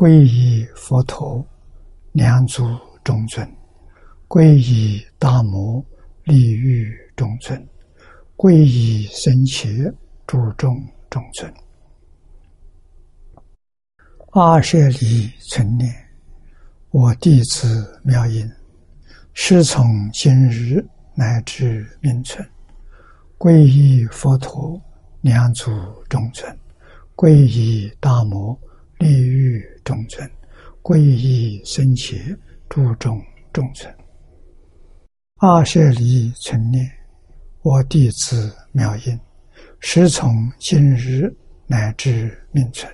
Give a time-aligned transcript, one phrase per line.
[0.00, 1.46] 皈依佛陀，
[2.12, 2.64] 两足
[3.04, 3.46] 中尊；
[4.28, 5.84] 皈依大摩，
[6.24, 7.60] 利欲中尊；
[8.34, 9.92] 皈依僧伽，
[10.26, 11.52] 注众中尊。
[14.30, 15.94] 阿舍利存念，
[16.92, 18.50] 我弟子妙音，
[19.34, 20.82] 师从今日
[21.14, 22.42] 乃至命存。
[23.36, 24.80] 皈依佛陀，
[25.20, 25.70] 两足
[26.08, 26.50] 中尊；
[27.14, 28.58] 皈依大摩。
[29.00, 30.30] 利欲众尊，
[30.82, 32.16] 皈依僧伽，
[32.68, 33.22] 注重
[33.52, 33.94] 众尊。
[35.36, 36.90] 阿舍离存念，
[37.62, 39.18] 我弟子妙音，
[39.80, 41.34] 师从今日
[41.66, 42.90] 乃至命存。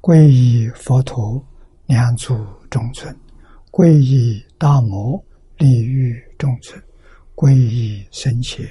[0.00, 1.46] 皈依佛陀，
[1.86, 2.34] 两足
[2.70, 3.14] 众尊；
[3.70, 5.22] 皈依大摩，
[5.58, 6.80] 利欲众尊；
[7.34, 8.66] 皈依僧伽，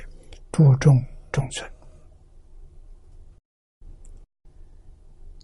[0.52, 1.00] 注重
[1.32, 1.70] 众尊。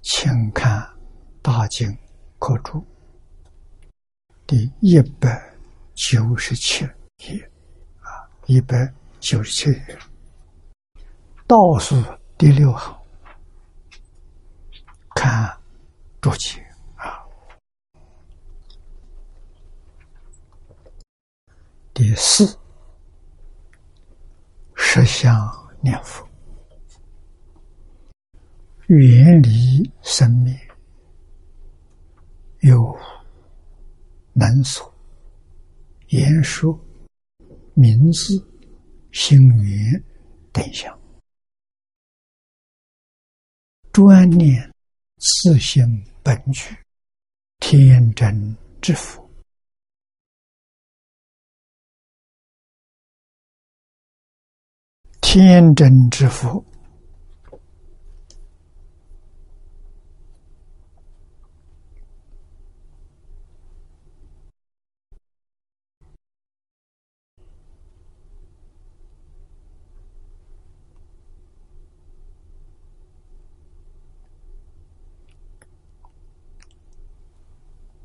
[0.01, 0.94] 请看。
[1.45, 1.95] 大经
[2.39, 2.83] 课注
[4.47, 5.53] 第一百
[5.93, 6.83] 九十七
[7.19, 7.51] 页。
[8.01, 8.09] 啊，
[8.47, 9.99] 一百九十七页。
[11.45, 12.03] 倒数
[12.35, 12.99] 第六行，
[15.13, 15.55] 看
[16.19, 16.65] 注解。
[16.95, 17.23] 啊，
[21.93, 22.57] 第四
[24.73, 25.47] 十相
[25.79, 26.27] 念佛，
[28.87, 30.57] 远离生命。
[32.65, 32.97] 有
[34.33, 34.91] 能所、
[36.07, 36.75] 言说、
[37.75, 38.43] 名字、
[39.11, 40.03] 心缘
[40.51, 40.99] 等相，
[43.93, 44.67] 专念
[45.17, 46.75] 自性本具，
[47.59, 49.29] 天真之福，
[55.21, 56.65] 天真之福。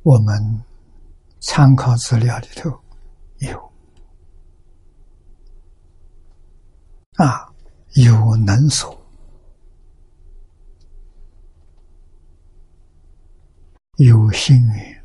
[0.03, 0.65] 我们
[1.41, 2.71] 参考资料里头
[3.38, 3.71] 有。
[7.16, 7.53] 啊，
[7.97, 8.99] 有能所，
[13.97, 15.03] 有幸运，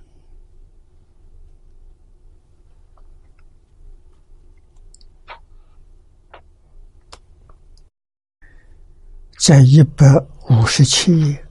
[9.37, 10.05] 在一百
[10.49, 11.44] 五十七页。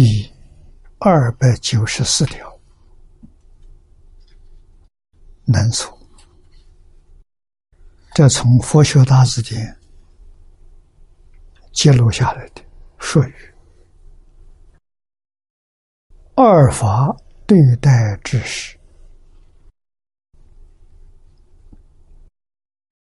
[0.00, 0.32] 第
[1.00, 2.56] 二百九十四条，
[5.44, 5.92] 能处，
[8.14, 9.76] 这从佛学大字典
[11.72, 12.62] 记录下来的
[13.00, 13.34] 术语。
[16.36, 17.12] 二法
[17.44, 18.78] 对待之时，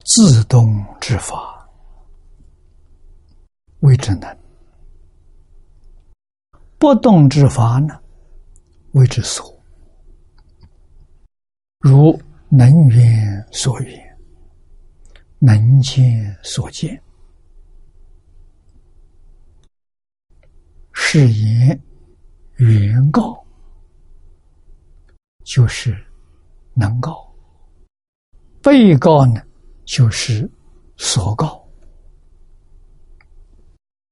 [0.06, 0.65] 自动
[1.01, 1.69] 之法
[3.81, 4.44] 谓之能。
[6.77, 8.00] 不动之法呢，
[8.92, 9.51] 谓之所。
[11.80, 12.19] 如
[12.50, 14.18] 能缘所缘，
[15.39, 17.01] 能见所见，
[20.92, 21.80] 是言
[22.56, 23.44] 原告，
[25.44, 25.95] 就是
[26.74, 27.12] 能告；
[28.62, 29.42] 被告呢，
[29.86, 30.50] 就是
[30.98, 31.63] 所告。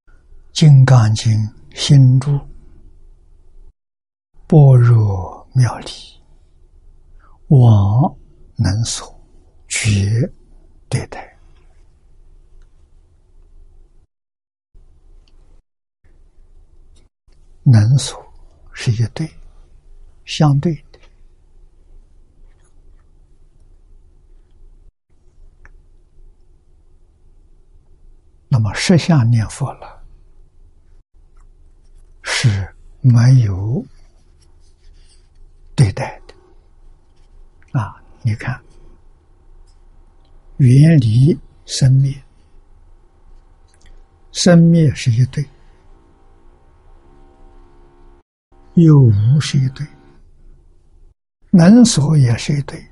[0.53, 1.31] 《金刚经》
[1.73, 2.39] 心注。
[4.53, 5.87] 般若妙理，
[7.47, 8.15] 往
[8.55, 9.19] 能所，
[9.67, 10.31] 绝
[10.87, 11.35] 对待。
[17.63, 18.23] 能所
[18.73, 19.27] 是一对，
[20.23, 20.99] 相对的。
[28.47, 30.03] 那么实相念佛了，
[32.21, 32.71] 是
[33.01, 33.83] 没有。
[35.93, 37.79] 对待的。
[37.79, 38.59] 啊，你看，
[40.57, 42.13] 远离生灭，
[44.31, 45.45] 生灭是一对，
[48.73, 49.85] 有无是一对，
[51.51, 52.83] 能所也是一对，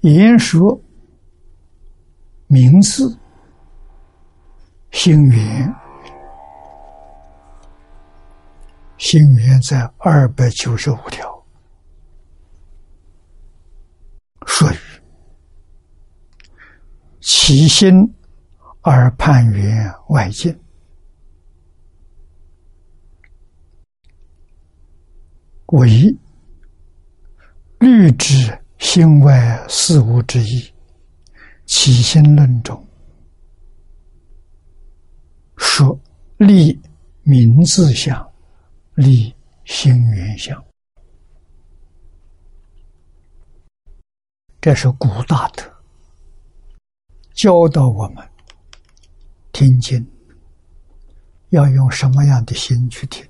[0.00, 0.80] 言说
[2.48, 3.16] 名字
[4.90, 5.74] 心缘，
[8.98, 11.44] 心缘在二百九十五条，
[14.46, 14.76] 属于
[17.20, 17.92] 起心
[18.80, 20.58] 而判缘外境。
[25.72, 26.16] 为
[27.80, 30.72] 律知心外事物之一，
[31.66, 32.86] 起心论中
[35.56, 35.98] 说
[36.36, 36.80] 立
[37.22, 38.32] 名字相，
[38.96, 39.32] 立
[39.64, 40.64] 心缘相，
[44.60, 45.62] 这是古大德
[47.34, 48.28] 教导我们
[49.52, 50.04] 听经
[51.50, 53.24] 要用什么样的心去听，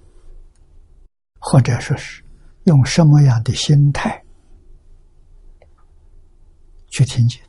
[1.38, 2.22] 或者说是。
[2.66, 4.20] 用什么样的心态
[6.88, 7.40] 去听经？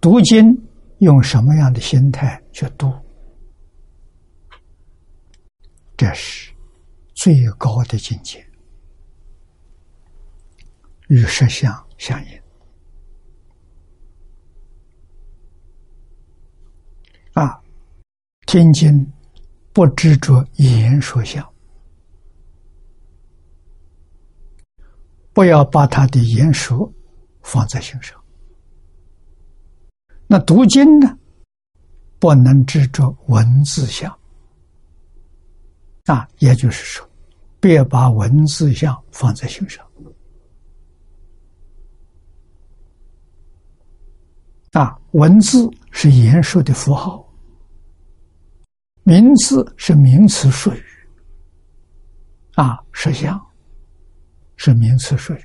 [0.00, 0.56] 读经
[0.98, 2.88] 用什么样的心态去读？
[5.96, 6.53] 这是
[7.14, 8.44] 最高的境界，
[11.08, 12.42] 与实相相应。
[17.32, 17.60] 啊，
[18.46, 19.12] 听经
[19.72, 21.44] 不执着言说相。
[25.32, 26.92] 不要把他的言说
[27.42, 28.22] 放在心上。
[30.28, 31.18] 那读经呢，
[32.20, 34.16] 不能执着文字相
[36.06, 37.08] 啊，也就是说，
[37.60, 39.84] 别把文字相放在心上
[44.72, 44.98] 啊。
[45.12, 47.26] 文字是言说的符号，
[49.02, 50.84] 名字是名词术语
[52.54, 53.40] 啊，实相。
[54.56, 55.44] 是名词术语，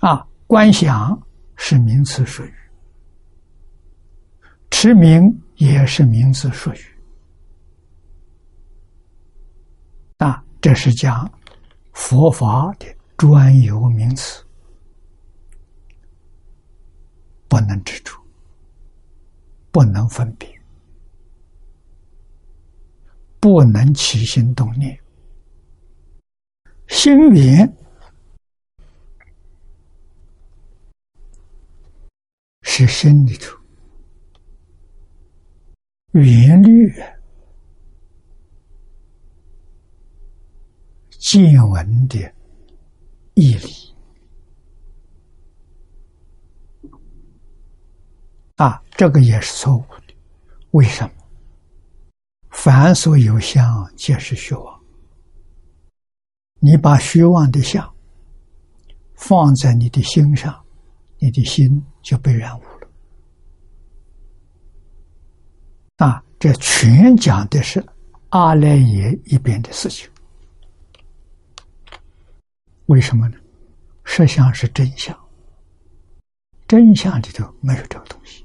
[0.00, 1.18] 啊，观想
[1.56, 2.52] 是名词术语，
[4.72, 6.84] 持名也是名词术语，
[10.18, 11.30] 啊，这是讲
[11.92, 12.86] 佛法的
[13.16, 14.44] 专有名词，
[17.48, 18.12] 不能执着，
[19.70, 20.48] 不能分别，
[23.40, 24.98] 不能起心动念。
[26.88, 27.76] 心缘
[32.62, 33.56] 是心里头
[36.12, 36.92] 缘律
[41.20, 42.18] 见闻的
[43.34, 43.68] 义理
[48.56, 50.14] 啊，这个也是错误的。
[50.70, 51.10] 为什么？
[52.48, 54.80] 凡所有相，皆是虚妄。
[56.58, 57.94] 你把虚妄的相
[59.14, 60.58] 放在你的心上，
[61.18, 62.88] 你的心就被染污了。
[66.06, 67.84] 啊，这全讲的是
[68.30, 70.09] 阿赖耶一边的事情。
[72.90, 73.36] 为什么呢？
[74.02, 75.16] 实相是真相，
[76.66, 78.44] 真相里头没有这个东西。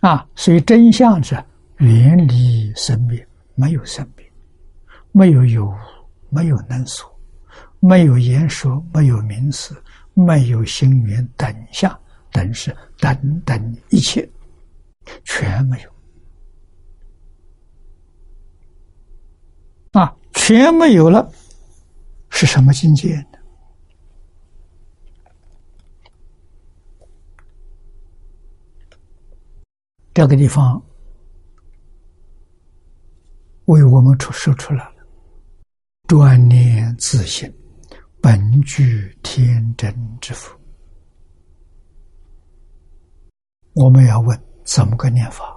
[0.00, 1.42] 啊，所以真相是
[1.78, 3.24] 远离生灭，
[3.54, 4.32] 没有生灭，
[5.12, 5.72] 没有有。
[6.30, 7.08] 没有能所，
[7.78, 9.80] 没有言说，没有名词，
[10.14, 11.96] 没有心缘等相
[12.32, 14.28] 等是等等一切，
[15.22, 15.90] 全没有
[19.92, 20.12] 啊！
[20.32, 21.30] 全没有了，
[22.36, 23.38] 是什么境界呢？
[30.12, 30.84] 这个地方
[33.66, 34.92] 为我们出说出来。
[36.08, 37.50] 专念自性，
[38.20, 40.54] 本具天真之福。
[43.74, 45.53] 我们要问怎么个念法？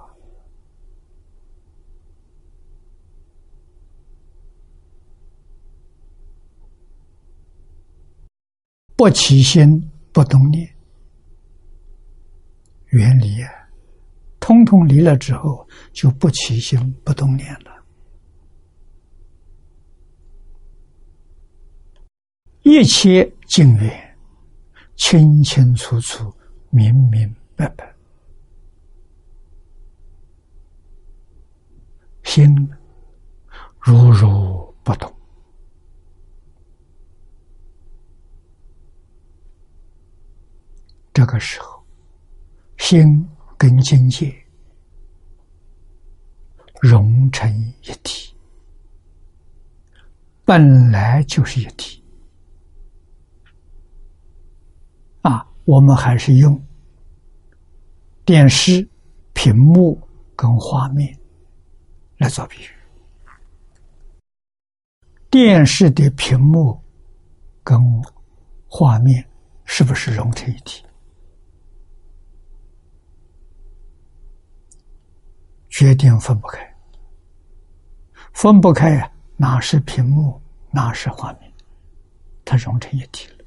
[8.98, 10.68] 不起心，不动念，
[12.86, 13.48] 远离啊！
[14.40, 17.84] 通通离了之后，就不起心，不动念了。
[22.62, 24.18] 一切境缘，
[24.96, 26.34] 清清楚楚、
[26.70, 27.94] 明明白白，
[32.24, 32.68] 心
[33.78, 35.17] 如如不动。
[41.18, 41.84] 这个时候，
[42.76, 44.32] 心跟境界
[46.80, 48.32] 融成一体，
[50.44, 52.00] 本来就是一体。
[55.22, 56.64] 啊，我们还是用
[58.24, 58.88] 电视
[59.32, 60.00] 屏幕
[60.36, 61.18] 跟画面
[62.18, 62.68] 来做比喻。
[65.28, 66.80] 电视的屏幕
[67.64, 67.76] 跟
[68.68, 69.28] 画面
[69.64, 70.84] 是不是融成一体？
[75.78, 76.74] 决定分不开，
[78.32, 79.08] 分不开呀！
[79.36, 80.42] 哪是屏幕，
[80.72, 81.52] 哪是画面？
[82.44, 83.44] 它融成一体了。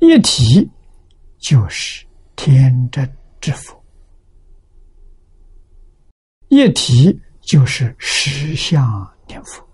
[0.00, 0.68] 一体
[1.38, 2.04] 就是
[2.34, 3.08] 天真
[3.40, 3.80] 之佛，
[6.48, 9.64] 一体就是实相念佛。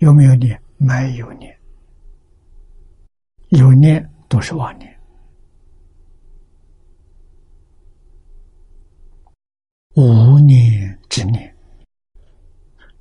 [0.00, 0.62] 有没有念？
[0.76, 1.58] 没有念，
[3.48, 4.99] 有念都是妄念。
[9.96, 11.56] 无念之念，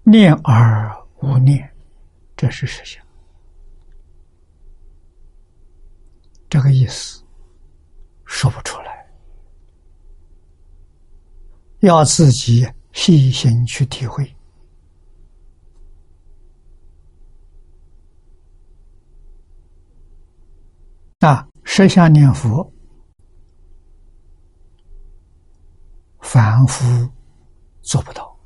[0.04, 0.92] 念而
[1.22, 1.70] 无念，
[2.36, 3.06] 这是实相。
[6.50, 7.24] 这个意思
[8.26, 9.08] 说不出来，
[11.82, 14.36] 要自己细心去体会。
[21.20, 22.74] 啊，实相念佛。
[26.32, 27.10] 凡夫
[27.82, 28.38] 做不到，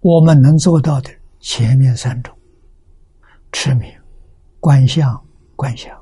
[0.00, 1.10] 我们能做到的
[1.40, 2.36] 前面三种：
[3.50, 3.90] 持名、
[4.60, 5.26] 观相、
[5.56, 5.98] 观想。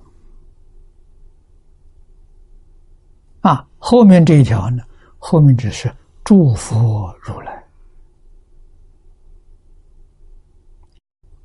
[3.43, 4.83] 啊，后面这一条呢？
[5.17, 7.65] 后面只是祝福如来，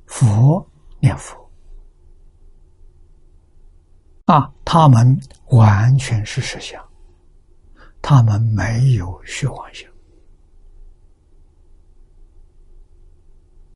[0.07, 0.67] 佛
[0.99, 1.37] 念佛。
[4.25, 5.15] 啊，他们
[5.49, 6.83] 完全是实相。
[8.01, 9.89] 他们没有虚妄想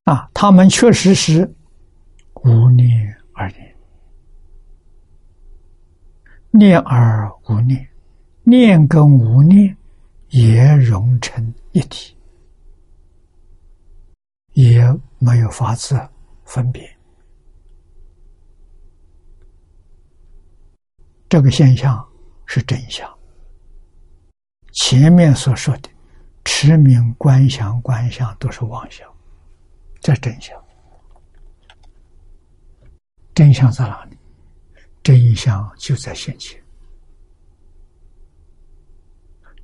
[0.05, 1.53] 啊，他们确实是
[2.43, 3.75] 无念而念，
[6.49, 7.87] 念而无念，
[8.43, 9.77] 念跟无念
[10.29, 12.15] 也融成一体，
[14.53, 14.81] 也
[15.19, 15.99] 没有法子
[16.45, 16.81] 分别。
[21.29, 22.05] 这个现象
[22.45, 23.20] 是真相。
[24.71, 25.89] 前面所说的
[26.45, 29.07] 持名、观想、观想都是妄想，
[29.99, 30.57] 这真相。
[33.33, 34.17] 真相在哪里？
[35.03, 36.61] 真相就在现前。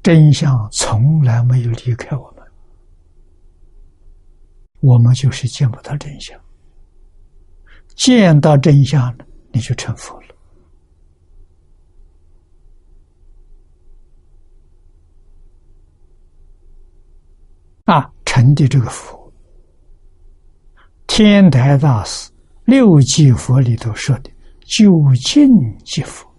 [0.01, 2.47] 真相从来没有离开我们，
[4.79, 6.39] 我们就是见不到真相。
[7.93, 10.27] 见到真相了，你就成佛了。
[17.85, 19.33] 啊，成的这个佛，
[21.07, 22.31] 天台大师
[22.65, 24.29] 六即佛里头说的
[24.61, 25.49] “究竟
[25.83, 26.31] 即佛”，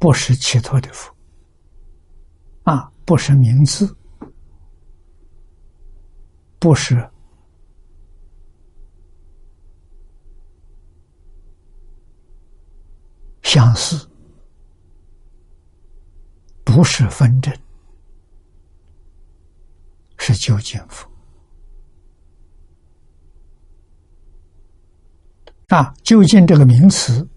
[0.00, 1.14] 不是其他的佛，
[2.62, 3.94] 啊，不是名字，
[6.58, 7.06] 不是
[13.42, 14.09] 相似。
[16.80, 17.54] 不是分正，
[20.16, 21.06] 是究竟佛
[25.68, 25.94] 啊！
[26.02, 27.28] 究竟这个名词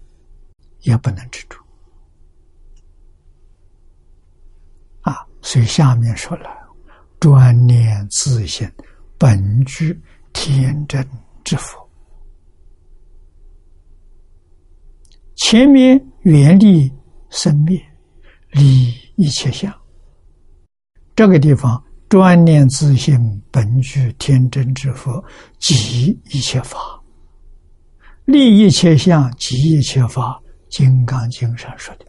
[0.80, 1.62] 也不能执着
[5.02, 5.28] 啊！
[5.42, 6.48] 所以下面说了：
[7.20, 8.66] 专念自性
[9.18, 11.06] 本具天真
[11.44, 11.86] 之佛，
[15.36, 16.90] 前面远离
[17.28, 17.78] 生灭，
[18.50, 19.03] 离。
[19.16, 19.72] 一切相，
[21.14, 25.24] 这个地方专念自性本具天真之佛，
[25.58, 26.78] 即一切法，
[28.24, 30.40] 立一切相，即一切法。
[30.76, 32.06] 《金刚经》上说的，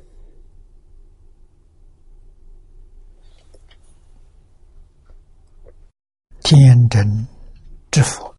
[6.41, 7.27] 天真
[7.91, 8.34] 之佛。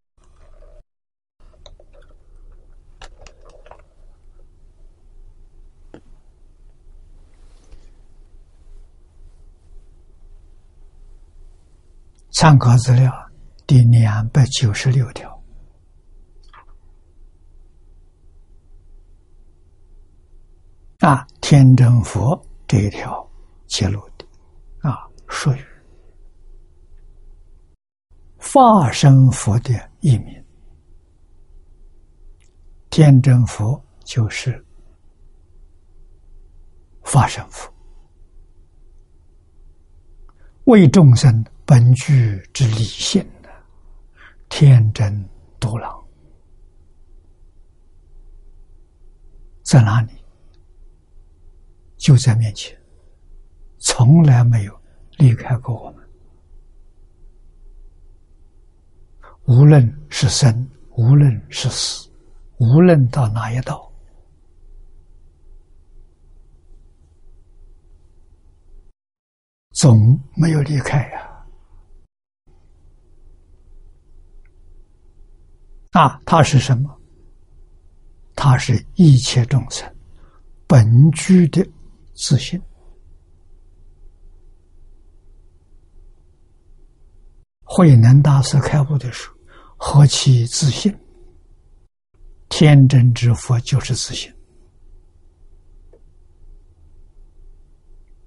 [12.38, 13.10] 参考资料
[13.66, 15.42] 第两百九十六条。
[20.98, 22.38] 啊，天真佛
[22.68, 23.26] 这一条
[23.66, 24.26] 揭露的
[24.86, 25.64] 啊，属于
[28.36, 30.44] 化身佛的一名。
[32.90, 34.62] 天真佛就是
[37.02, 37.72] 法身佛，
[40.64, 43.50] 为众生本具之理性的
[44.48, 46.00] 天真独朗，
[49.64, 50.12] 在哪里？
[51.96, 52.78] 就在面前，
[53.78, 54.80] 从来没有
[55.18, 56.08] 离开过我们。
[59.46, 62.08] 无论是生，无论是死，
[62.58, 63.92] 无论到哪一道。
[69.72, 71.35] 总没有离开呀！
[76.24, 76.94] 他是什么？
[78.34, 79.90] 他是一切众生
[80.66, 81.66] 本具的
[82.14, 82.60] 自信。
[87.62, 89.36] 慧能大师开悟的时候，
[89.76, 90.94] 何其自信！
[92.48, 94.32] 天真之佛就是自信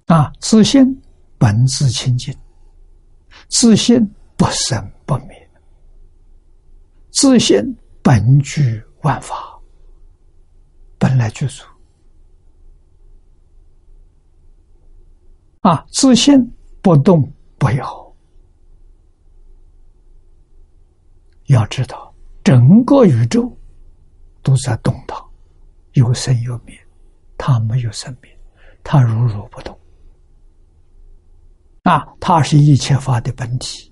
[0.07, 0.99] 啊，自信。
[1.37, 2.37] 本自清净，
[3.47, 4.05] 自信
[4.35, 4.91] 不生，
[7.11, 9.59] 自信本具万法，
[10.97, 11.63] 本来具足。
[15.61, 16.39] 啊，自信
[16.81, 18.15] 不动不摇。
[21.47, 23.51] 要知道，整个宇宙
[24.43, 25.17] 都在动荡，
[25.93, 26.79] 有生有灭，
[27.37, 28.39] 它没有生灭，
[28.83, 29.77] 它如如不动。
[31.83, 33.91] 啊，它是一切法的本体，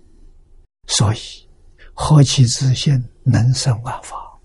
[0.85, 1.46] 所以
[1.99, 4.39] 何其自信，能生万法。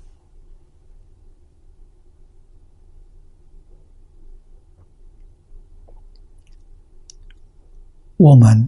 [8.17, 8.67] 我们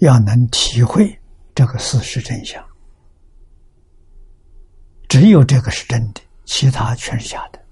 [0.00, 1.18] 要能体会
[1.54, 2.62] 这个事实真相，
[5.08, 7.64] 只有这个是真的，其他全是假的。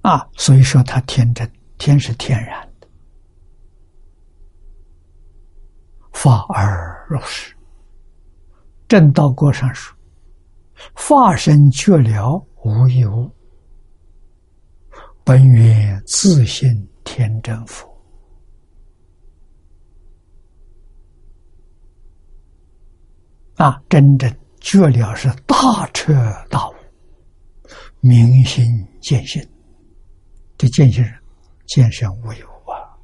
[0.00, 1.48] 啊，所以说他天真。
[1.78, 2.86] 天是天然的，
[6.22, 7.52] 法而入世。
[8.86, 9.92] 正道过上说
[10.94, 13.28] ：“化身觉了无有，
[15.24, 16.70] 本源自性
[17.02, 17.90] 天真佛。”
[23.58, 26.14] 啊，真正觉了是大彻
[26.48, 26.74] 大悟，
[27.98, 28.64] 明心
[29.00, 29.44] 见性
[30.56, 31.12] 这见性人。
[31.66, 32.94] 见性无有啊，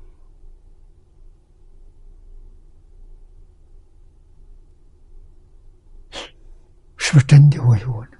[7.08, 8.10] 是不是真的无有呢？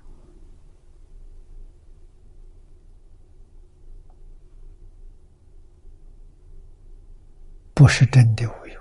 [7.74, 8.80] 不是真的无有，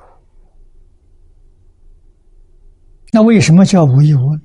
[3.11, 4.41] 那为什么叫无有呢？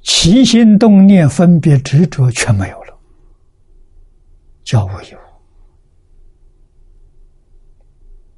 [0.00, 2.98] 起心动念、分别执着全没有了，
[4.62, 5.23] 叫无有。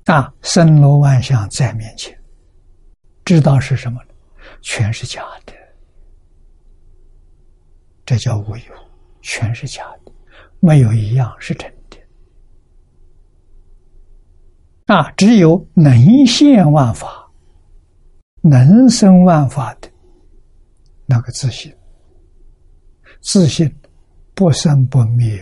[0.06, 2.16] 啊，森罗万象在面前，
[3.24, 4.14] 知道是什么呢？
[4.62, 5.52] 全是假的，
[8.04, 8.74] 这叫无有，
[9.20, 10.12] 全是假的，
[10.60, 11.98] 没有一样是真的。
[14.86, 17.28] 啊，只有能现万法、
[18.42, 19.90] 能生万法的。
[21.08, 21.72] 那个自信，
[23.20, 23.72] 自信
[24.34, 25.40] 不生不灭，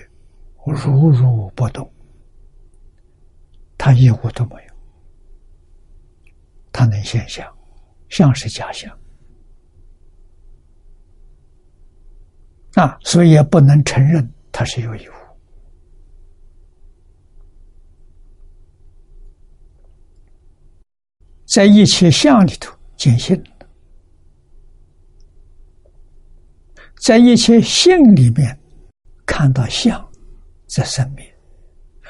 [0.66, 1.90] 如如不动，
[3.76, 4.74] 他一物都没有，
[6.72, 7.46] 他能现象，
[8.08, 8.98] 像是假象。
[12.74, 15.12] 啊，所以也不能承认他是有一物，
[21.46, 23.40] 在一切相里头见性。
[26.96, 28.58] 在一切性里面，
[29.26, 30.10] 看到相
[30.66, 31.24] 在生命，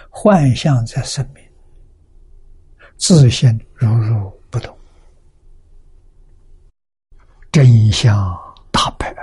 [0.09, 1.44] 幻象在生命，
[2.97, 4.77] 自信如如不动，
[7.53, 8.17] 真相
[8.71, 9.15] 大白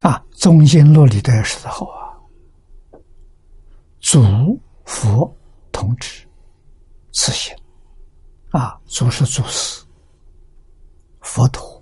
[0.00, 0.24] 啊！
[0.32, 2.14] 中心落里的时候啊，
[4.00, 4.20] 祖
[4.84, 5.34] 佛
[5.72, 6.26] 同志。
[7.10, 7.56] 自信
[8.50, 9.82] 啊，祖是祖师，
[11.20, 11.73] 佛陀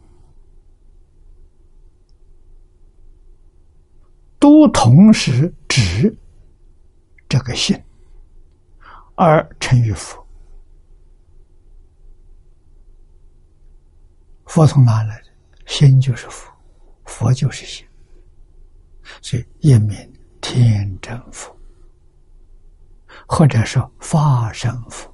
[4.43, 6.13] 都同时指
[7.29, 7.81] 这个心
[9.15, 10.21] 而成于佛。
[14.47, 15.29] 佛从哪来的？
[15.67, 16.53] 心就是佛，
[17.05, 17.87] 佛就是心，
[19.23, 19.97] 所以一名
[20.41, 21.57] 天真佛。
[23.29, 25.09] 或者说法身佛，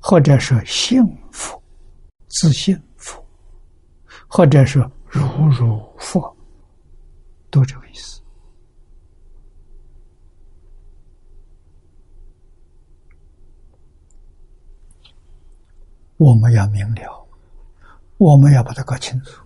[0.00, 1.60] 或者说幸福、
[2.28, 3.20] 自信佛，
[4.28, 6.34] 或者说如如佛，
[7.50, 8.22] 都这个意思。
[16.20, 17.26] 我们要明了，
[18.18, 19.42] 我们要把它搞清楚。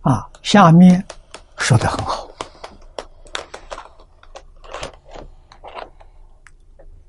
[0.00, 1.04] 啊，下面
[1.58, 2.26] 说的很好，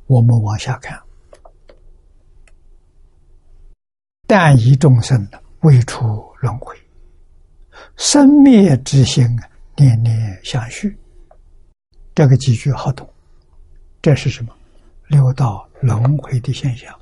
[0.06, 1.02] 我们往下看。
[4.28, 5.26] 但以众生
[5.62, 6.76] 未出轮回，
[7.96, 9.26] 生灭之心
[9.78, 11.00] 念念相续。
[12.14, 13.10] 这个几句好懂，
[14.02, 14.54] 这是什么？
[15.08, 16.98] 六道轮回的现象，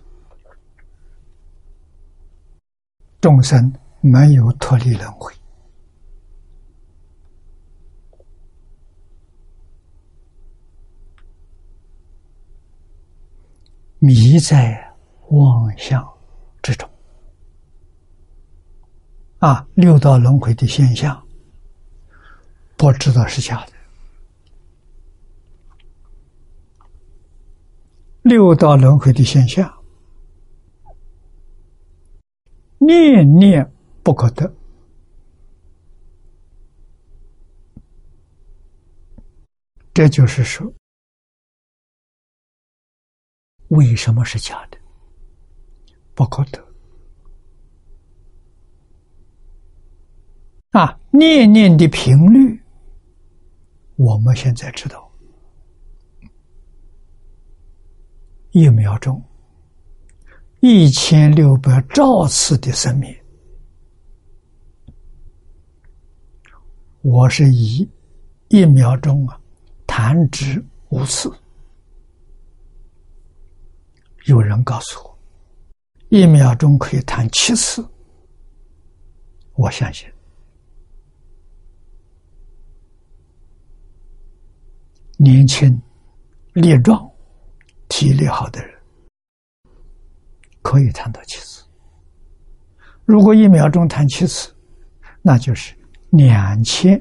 [3.22, 5.34] 众生没有脱离轮回，
[14.00, 14.94] 迷在
[15.30, 16.06] 妄想
[16.62, 16.90] 之中。
[19.40, 21.26] 啊，六道轮回的现象，
[22.76, 23.81] 不知道是假的。
[28.24, 29.84] 六道轮回的现象，
[32.78, 34.54] 念念不可得。
[39.94, 40.72] 这就是说，
[43.70, 44.78] 为什么是假的？
[46.14, 46.66] 不可得
[50.72, 50.98] 啊！
[51.10, 52.62] 念念的频率，
[53.96, 55.11] 我们现在知道。
[58.52, 59.24] 一秒钟，
[60.60, 63.16] 一千六百兆次的生命，
[67.02, 67.90] 我是以
[68.50, 69.40] 一秒钟啊
[69.88, 71.32] 弹指五次。
[74.26, 75.18] 有人告诉我，
[76.10, 77.88] 一秒钟可以弹七次，
[79.54, 80.10] 我相信，
[85.16, 85.82] 年轻
[86.52, 87.11] 力壮。
[88.02, 88.76] 体力好的人
[90.64, 91.64] 可以弹到七次。
[93.06, 94.52] 如果一秒钟弹七次，
[95.22, 95.78] 那就是
[96.10, 97.00] 两千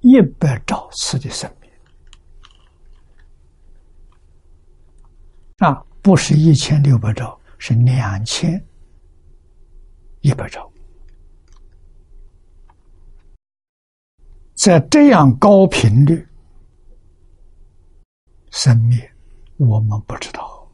[0.00, 1.70] 一百兆次的生命
[5.66, 5.82] 啊！
[6.02, 8.62] 不是一千六百兆，是两千
[10.20, 10.70] 一百兆。
[14.52, 16.28] 在这样高频率
[18.50, 19.11] 生灭。
[19.66, 20.68] 我们不知道，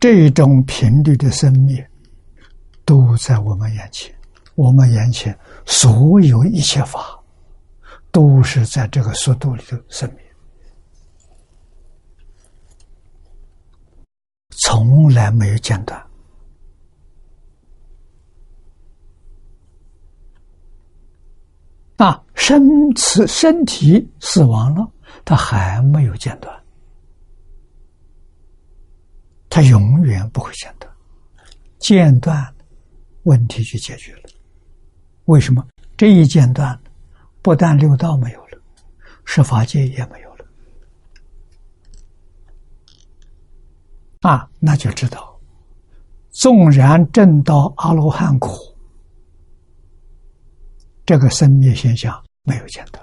[0.00, 1.86] 这种频率的生灭
[2.84, 4.14] 都在我们眼前。
[4.54, 7.22] 我们眼前所有一切法，
[8.10, 10.24] 都是在这个速度里头生灭，
[14.48, 16.02] 从来没有间断。
[21.98, 22.62] 啊，身
[22.96, 24.90] 死身体死亡了，
[25.24, 26.65] 它还没有间断。
[29.56, 30.94] 它永远不会间断，
[31.78, 32.54] 间断
[33.22, 34.22] 问题就解决了。
[35.24, 35.66] 为什么
[35.96, 36.78] 这一间断，
[37.40, 38.60] 不但六道没有了，
[39.24, 40.44] 十法界也没有了
[44.20, 44.46] 啊？
[44.60, 45.40] 那就知道，
[46.28, 48.50] 纵然证到阿罗汉果，
[51.06, 53.02] 这个生灭现象没有间断，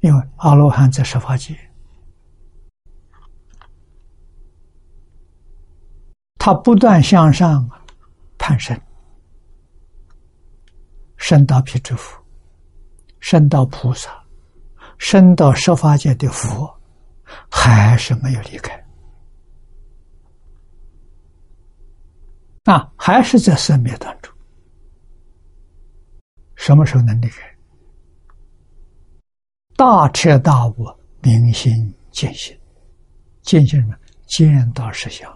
[0.00, 1.54] 因为阿罗汉在十法界。
[6.44, 7.70] 他不断向上
[8.36, 8.76] 攀升，
[11.16, 12.20] 升到辟支佛，
[13.20, 14.10] 升到菩萨，
[14.98, 16.68] 升到十法界的佛，
[17.48, 18.84] 还是没有离开
[22.64, 24.34] 啊，还是在生灭当中。
[26.56, 27.56] 什么时候能离开？
[29.76, 32.58] 大彻大悟，明心见性，
[33.42, 33.94] 见性什么？
[34.26, 35.32] 见到实相。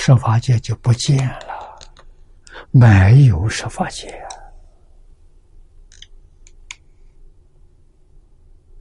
[0.00, 1.78] 设法界就不见了，
[2.70, 4.08] 没有设法界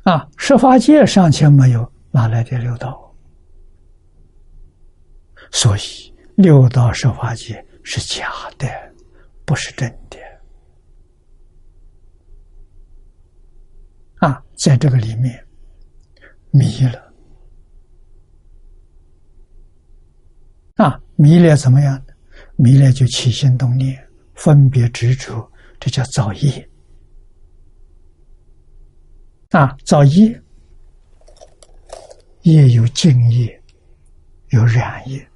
[0.04, 0.26] 啊！
[0.38, 3.14] 设法界尚且没有，哪来的六道？
[5.52, 8.66] 所以六道设法界是假的，
[9.44, 10.18] 不是真的
[14.26, 14.42] 啊！
[14.56, 15.46] 在这个里面
[16.52, 17.14] 迷了
[20.78, 20.98] 啊！
[21.22, 22.14] 迷恋怎么样呢？
[22.56, 24.02] 迷恋就起心动念、
[24.36, 26.70] 分别执着，这叫造业。
[29.50, 30.42] 啊，造业，
[32.44, 33.62] 业有净业，
[34.52, 35.30] 有染业。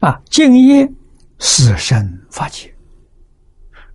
[0.00, 0.90] 啊，净业
[1.38, 2.74] 死生法界，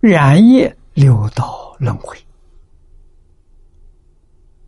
[0.00, 2.16] 染业六道轮回。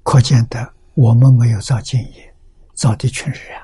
[0.03, 2.35] 可见的，我们没有造净业，
[2.75, 3.61] 造的全是染。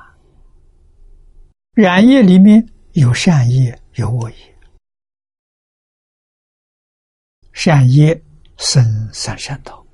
[1.75, 4.37] 染业里面有善业，有恶业。
[7.53, 8.21] 善业
[8.57, 9.85] 生三善道，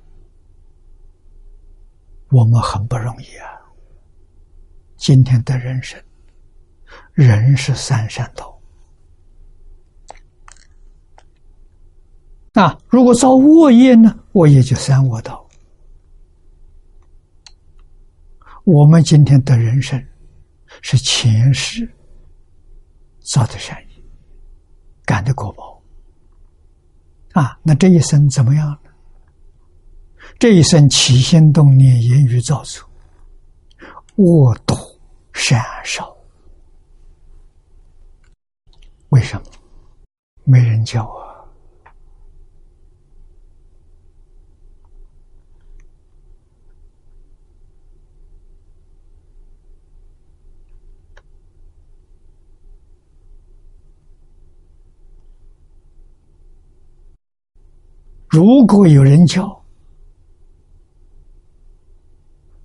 [2.31, 3.47] 我们很不容易啊。
[4.97, 6.01] 今天的人生。
[7.13, 8.61] 人是三善道，
[12.53, 14.17] 那，如果造恶业呢？
[14.33, 15.44] 恶业就三恶道。
[18.65, 20.03] 我们今天的人生
[20.81, 21.87] 是前世
[23.19, 24.03] 造的善业，
[25.05, 25.81] 感的果报。
[27.33, 28.89] 啊，那这一生怎么样呢？
[30.39, 32.83] 这一生起心动念、言语造作，
[34.15, 34.75] 恶多
[35.31, 36.15] 善少。
[39.09, 39.43] 为什么
[40.43, 41.24] 没人教啊？
[58.35, 59.63] 如果有人教，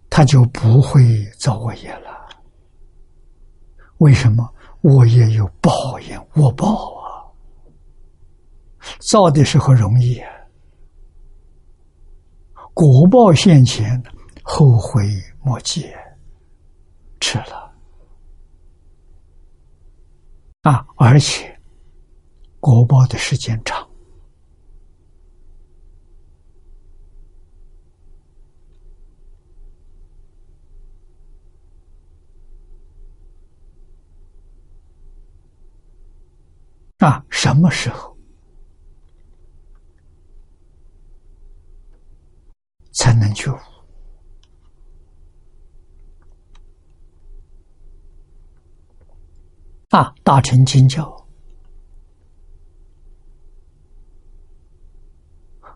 [0.08, 2.28] 他就不会造恶业了。
[3.98, 4.52] 为什么？
[4.80, 7.22] 我也有报应，我报啊！
[8.98, 10.20] 造的时候容易，
[12.74, 14.02] 果报现前，
[14.42, 15.06] 后悔
[15.40, 15.86] 莫及，
[17.20, 17.72] 吃了
[20.62, 20.84] 啊！
[20.96, 21.56] 而且
[22.58, 23.88] 果报的时间长。
[37.10, 38.16] 啊，什么时候？
[42.92, 43.58] 才能觉悟？
[49.88, 51.28] 啊，大乘经教，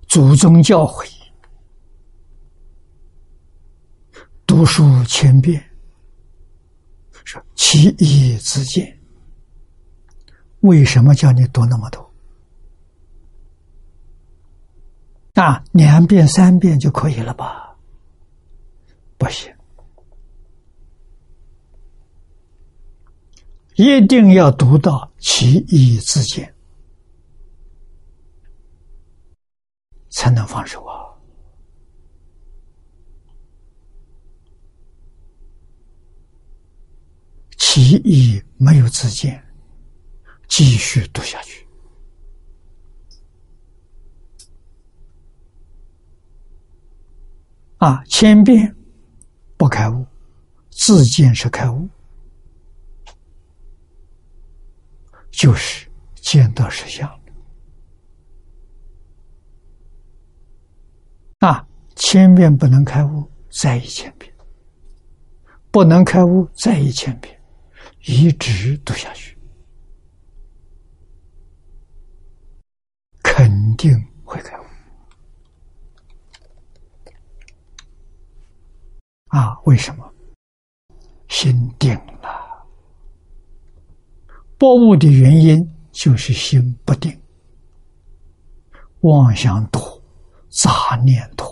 [0.07, 1.11] 祖宗教诲，
[4.47, 5.68] 读书千遍，
[7.25, 9.04] 说其义自见。
[10.64, 12.11] 为什么叫你读那么多？
[15.35, 17.77] 啊，两遍三遍就可以了吧？
[19.18, 19.55] 不行，
[23.74, 26.55] 一定要读到其义自见，
[30.09, 31.12] 才能放手啊！
[37.59, 39.44] 其义没有自见。
[40.57, 41.67] 继续读下去
[47.79, 48.05] 啊！
[48.05, 48.73] 千遍
[49.57, 50.07] 不开悟，
[50.71, 51.88] 自见是开悟，
[55.33, 57.11] 就是见到实相
[61.40, 61.67] 啊！
[61.97, 64.31] 千遍不能开悟，再一千遍；
[65.73, 67.37] 不能开悟，再一千遍，
[68.05, 69.35] 一直读下去。
[73.37, 74.64] 肯定会开悟
[79.27, 79.61] 啊！
[79.66, 80.11] 为什么？
[81.29, 82.66] 心定了。
[84.57, 87.14] 不悟的原因就是心不定，
[89.01, 90.03] 妄想多，
[90.49, 91.47] 杂念多，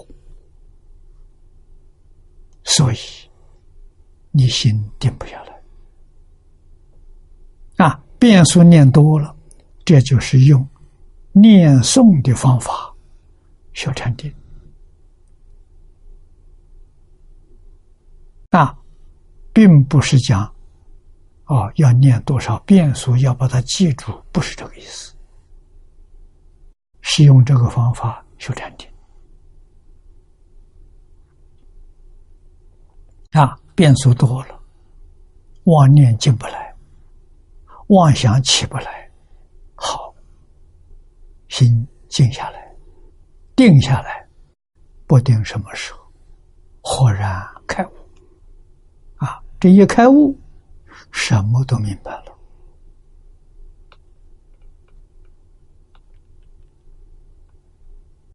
[2.64, 2.97] 所以
[4.31, 5.62] 你心定不下来。
[7.85, 9.37] 啊，变数念多了，
[9.85, 10.66] 这就是用。
[11.33, 12.95] 念诵的方法，
[13.73, 14.33] 小禅定
[18.51, 18.79] 那，
[19.53, 20.45] 并不是讲
[21.47, 25.16] 哦要念多少遍数，要把它记住，不是这个意思。
[27.01, 28.88] 是用这个方法修禅定
[33.33, 34.61] 啊，变数多了，
[35.64, 36.75] 妄念进不来，
[37.88, 39.02] 妄想起不来。
[41.53, 42.75] 心静下来，
[43.55, 44.27] 定下来，
[45.07, 46.01] 不定什么时候，
[46.81, 47.91] 豁然开悟。
[49.17, 50.35] 啊这一开悟，
[51.11, 52.33] 什么都明白了。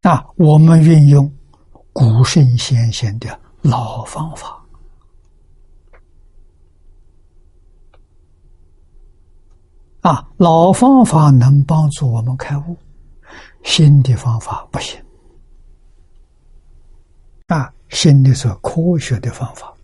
[0.03, 1.27] 那，我们运用
[1.91, 3.27] 古圣先贤的
[3.63, 4.63] 老方法，
[10.01, 12.77] 啊，老方法能帮助我们开悟，
[13.67, 14.97] 新的方法不行。
[17.47, 19.75] 啊，新的是科学的方法，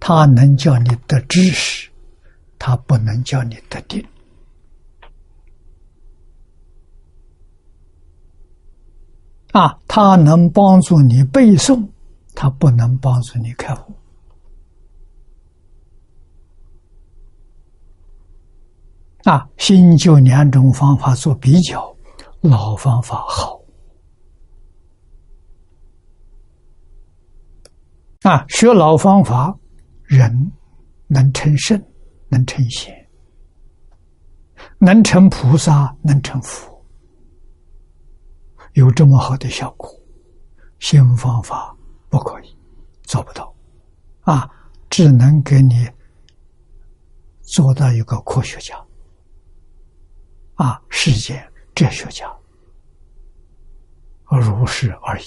[0.00, 1.88] 它能叫你得知识，
[2.58, 4.04] 它不能叫你得定。
[9.52, 11.88] 啊，它能帮助你背诵，
[12.34, 13.94] 它不能帮助你开悟。
[19.22, 21.95] 啊，新旧两种方法做比较，
[22.48, 23.60] 老方法好。
[28.22, 29.56] 啊，学老方法，
[30.04, 30.52] 人
[31.06, 31.80] 能成圣，
[32.28, 32.92] 能成贤，
[34.78, 36.84] 能成菩萨，能成佛，
[38.72, 39.88] 有这么好的效果。
[40.80, 41.74] 新方法
[42.08, 42.58] 不可以，
[43.04, 43.54] 做不到。
[44.22, 44.50] 啊，
[44.90, 45.88] 只能给你
[47.42, 48.76] 做到一个科学家，
[50.56, 51.40] 啊，世界
[51.76, 52.35] 哲学家，
[54.38, 55.24] 如是而已。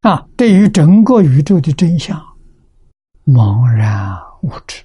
[0.00, 2.22] 啊，对于整个宇宙的真相，
[3.24, 4.82] 茫然无知。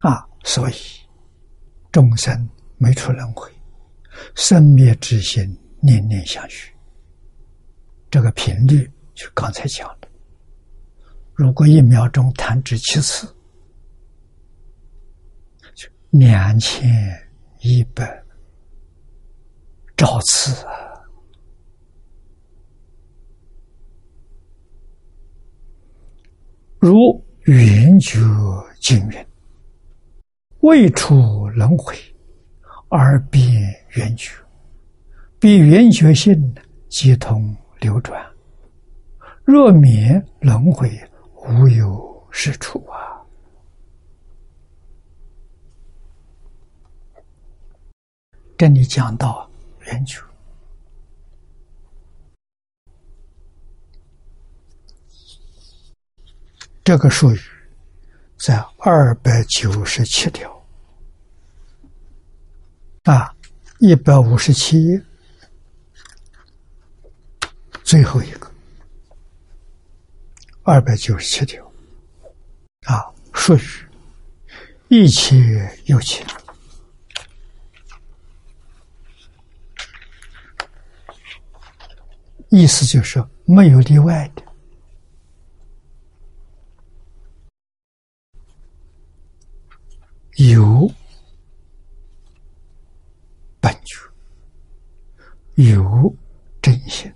[0.00, 0.74] 啊，所以
[1.90, 3.50] 众生没出轮回，
[4.34, 6.73] 生灭之心念念相续。
[8.14, 10.06] 这个频率就刚才讲的。
[11.32, 13.26] 如果一秒钟弹指七次，
[15.74, 16.88] 就两千
[17.58, 18.24] 一百
[19.96, 20.94] 兆次啊！
[26.78, 28.20] 如圆觉
[28.80, 29.26] 经云
[30.62, 31.96] ：“未出轮回
[32.90, 33.44] 而变
[33.96, 34.30] 圆觉，
[35.40, 36.54] 比圆觉性
[36.88, 37.52] 即通
[37.84, 38.24] 流转。
[39.44, 40.90] 若免轮回。”
[41.46, 43.20] 无有是处啊！
[48.56, 49.46] 这里讲到
[49.80, 50.22] 圆觉，
[56.82, 57.38] 这个术语
[58.38, 60.50] 在二百九十七条
[63.02, 63.36] 啊，
[63.80, 64.98] 一百五十七页
[67.84, 68.50] 最后一个。
[70.66, 71.62] 二百九十七条，
[72.86, 73.60] 啊，术语
[74.88, 76.26] 一切有情，
[82.48, 84.42] 意思就是没有例外的，
[90.36, 90.90] 有
[93.60, 94.00] 本觉，
[95.56, 96.16] 有
[96.62, 97.13] 真心。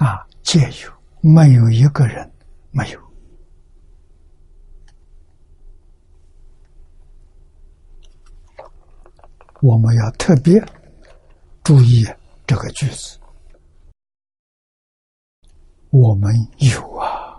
[0.00, 0.90] 啊，皆有，
[1.20, 2.32] 没有一个人
[2.70, 2.98] 没有。
[9.60, 10.58] 我们要特别
[11.62, 12.06] 注意
[12.46, 13.18] 这个句子。
[15.90, 17.38] 我们有啊，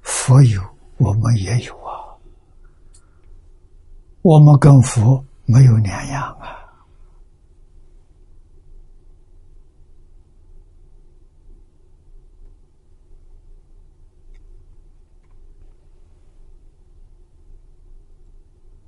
[0.00, 0.62] 佛有，
[0.96, 2.16] 我们也有啊。
[4.22, 6.57] 我们跟佛没有两样啊。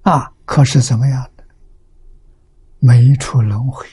[0.02, 0.32] 啊！
[0.44, 1.44] 可是怎么样的？
[2.80, 3.86] 没出轮回，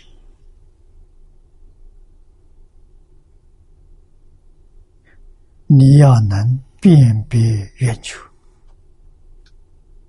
[5.67, 7.39] 你要能辨别
[7.77, 8.17] 圆球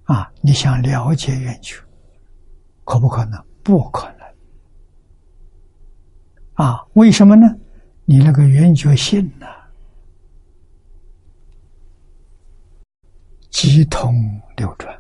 [0.05, 0.33] 啊！
[0.41, 1.85] 你想了解圆球，
[2.85, 3.45] 可不可能？
[3.65, 4.27] 不可能。
[6.55, 6.87] 啊？
[6.95, 7.47] 为什么呢？
[8.05, 9.47] 你那个圆觉性呢？
[13.51, 14.15] 机通
[14.57, 14.97] 流转。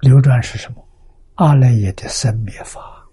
[0.00, 0.82] 流转是什么？
[1.34, 3.06] 阿赖耶的生灭法，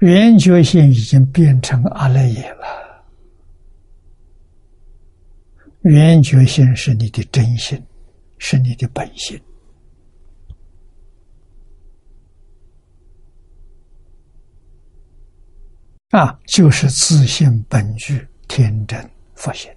[0.00, 2.66] 圆觉性已经变成阿赖耶了。
[5.82, 7.82] 圆觉性是你的真心，
[8.36, 9.40] 是你的本性。
[16.10, 19.72] 啊，就是自信本具，天真佛性，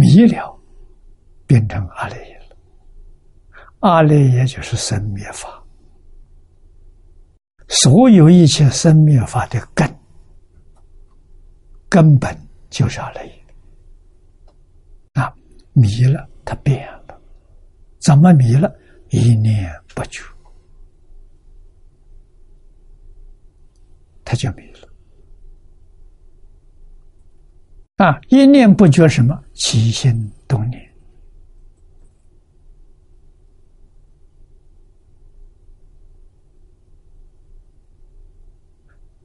[0.00, 0.58] 迷了，
[1.46, 2.56] 变成阿赖耶了。
[3.80, 5.62] 阿赖耶就是生灭法，
[7.68, 9.86] 所有一切生灭法的根，
[11.90, 12.34] 根本
[12.70, 13.44] 就是阿赖耶。
[15.12, 15.30] 啊，
[15.74, 17.20] 迷了，它变了，
[17.98, 18.74] 怎么迷了？
[19.10, 20.22] 一念不觉。
[24.24, 24.88] 他就没了
[28.00, 28.18] 啊！
[28.28, 29.38] 一念不觉什么？
[29.52, 30.90] 起心动念，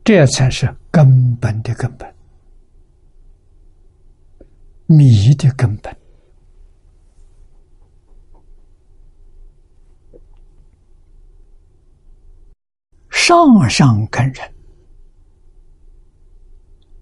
[0.04, 2.14] 这才是根本的根本，
[4.88, 5.98] 迷的根本。
[13.10, 14.52] 上上根人。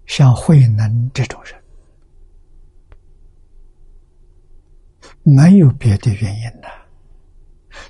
[0.06, 1.63] 像慧能这种人，
[5.24, 6.68] 没有别的原因呢，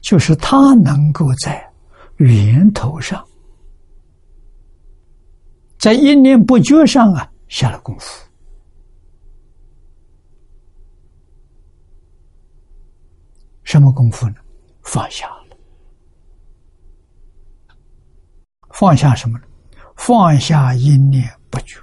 [0.01, 1.71] 就是他能够在
[2.17, 3.27] 源头上，
[5.79, 8.25] 在一念不觉上啊下了功夫。
[13.65, 14.37] 什么功夫呢？
[14.83, 15.57] 放下了，
[18.71, 19.45] 放下什么呢？
[19.97, 21.81] 放下一念不觉。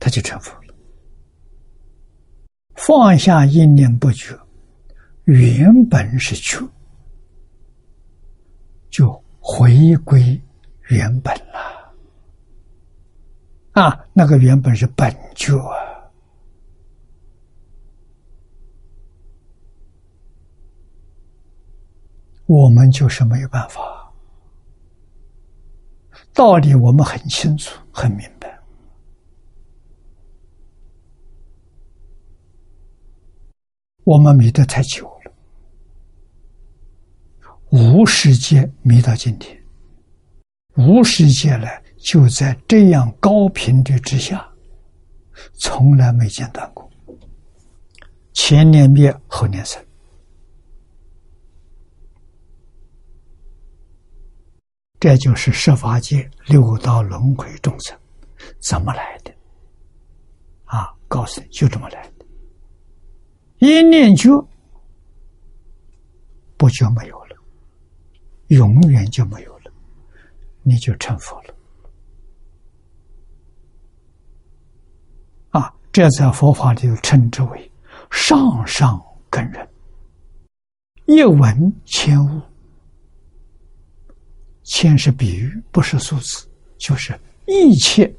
[0.00, 0.52] 他就成佛，
[2.74, 4.38] 放下一念不觉，
[5.24, 6.68] 原本是觉，
[8.90, 10.40] 就回归
[10.88, 11.94] 原本了。
[13.72, 15.74] 啊，那个原本是本觉啊，
[22.46, 23.82] 我们就是没有办法。
[26.32, 28.53] 道理我们很清楚，很明白。
[34.04, 35.32] 我们迷得太久了，
[37.70, 39.58] 无时间迷到今天，
[40.76, 44.46] 无时间来就在这样高频率之下，
[45.54, 46.88] 从来没间断过。
[48.34, 49.82] 前年灭，后年生，
[55.00, 57.98] 这就是十法界六道轮回众生
[58.60, 59.32] 怎么来的？
[60.64, 62.13] 啊，告诉你就这么来。
[63.58, 64.30] 一念觉，
[66.56, 67.36] 不就没有了，
[68.48, 69.72] 永远就没有了，
[70.62, 71.54] 你就成佛了。
[75.50, 77.70] 啊，这在佛法里称之为
[78.10, 79.68] 上上根人，
[81.06, 82.42] 一闻千悟，
[84.62, 86.46] 千是比喻，不是数字，
[86.76, 88.12] 就是一切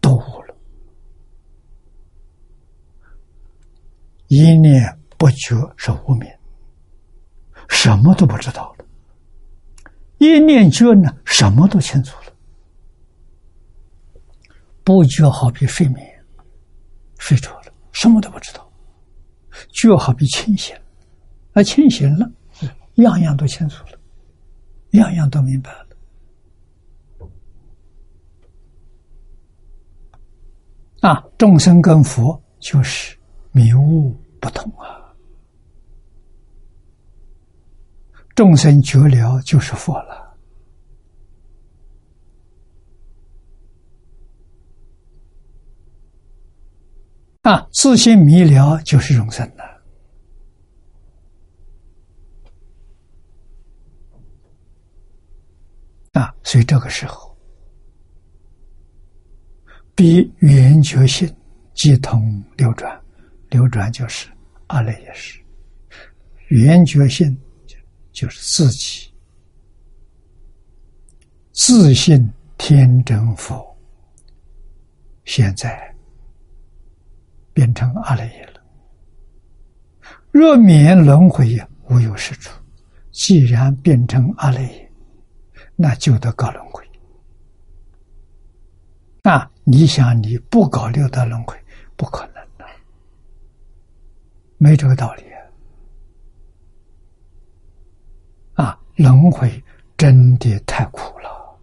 [0.00, 0.54] 都悟了。
[4.36, 6.28] 一念不觉是无明，
[7.68, 8.84] 什么都不知道了；
[10.18, 12.32] 一念觉呢，什么都清楚了。
[14.82, 16.04] 不觉好比睡眠，
[17.16, 18.60] 睡着了，什么都不知道；
[19.72, 20.76] 觉好比清醒，
[21.52, 22.28] 啊，清醒了，
[22.94, 23.92] 样样都清楚了，
[24.98, 25.86] 样样都明白了。
[31.02, 33.16] 啊，众生跟佛就是。
[33.56, 34.12] 迷悟
[34.44, 35.00] 不同啊！
[38.34, 40.36] 众生觉了就是佛了
[47.40, 47.66] 啊！
[47.72, 49.64] 自心迷了就是永生了
[56.12, 56.34] 啊！
[56.42, 57.34] 所以这个时候，
[59.94, 61.34] 比圆觉性
[61.72, 63.00] 即通流转。
[63.50, 64.28] 流转就是
[64.68, 65.40] 阿赖耶识，
[66.48, 67.36] 圆觉性
[68.12, 69.12] 就是自己
[71.52, 73.76] 自信天真佛，
[75.24, 75.94] 现在
[77.52, 78.60] 变成阿赖耶了。
[80.30, 82.50] 若免轮回无有是处，
[83.10, 84.92] 既然变成阿赖耶，
[85.76, 86.82] 那就得搞轮回。
[89.22, 91.56] 那你想你不搞六道轮回，
[91.96, 92.33] 不可能。
[94.64, 95.24] 没这个道理
[98.54, 98.80] 啊！
[98.96, 99.62] 轮回
[99.94, 101.60] 真的太苦了，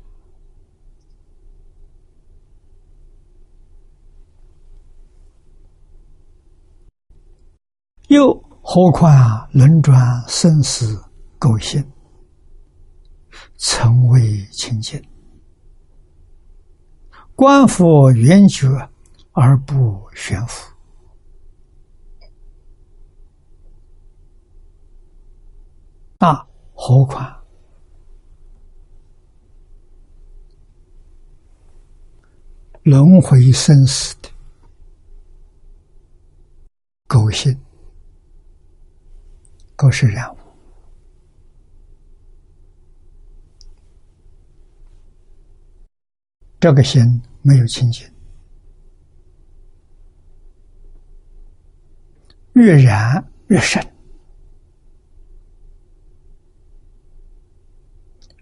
[8.09, 8.31] 又
[8.61, 9.49] 何况？
[9.51, 11.03] 轮转生死、
[11.39, 11.83] 垢性，
[13.57, 15.03] 成为清净。
[17.35, 18.67] 观佛圆觉
[19.31, 20.70] 而不悬浮，
[26.21, 27.43] 啊，何况
[32.83, 34.29] 轮回生死的
[37.07, 37.59] 狗性，
[39.75, 40.37] 狗是人物。
[46.59, 47.01] 这个心
[47.41, 48.07] 没有清净，
[52.53, 53.83] 越燃越深，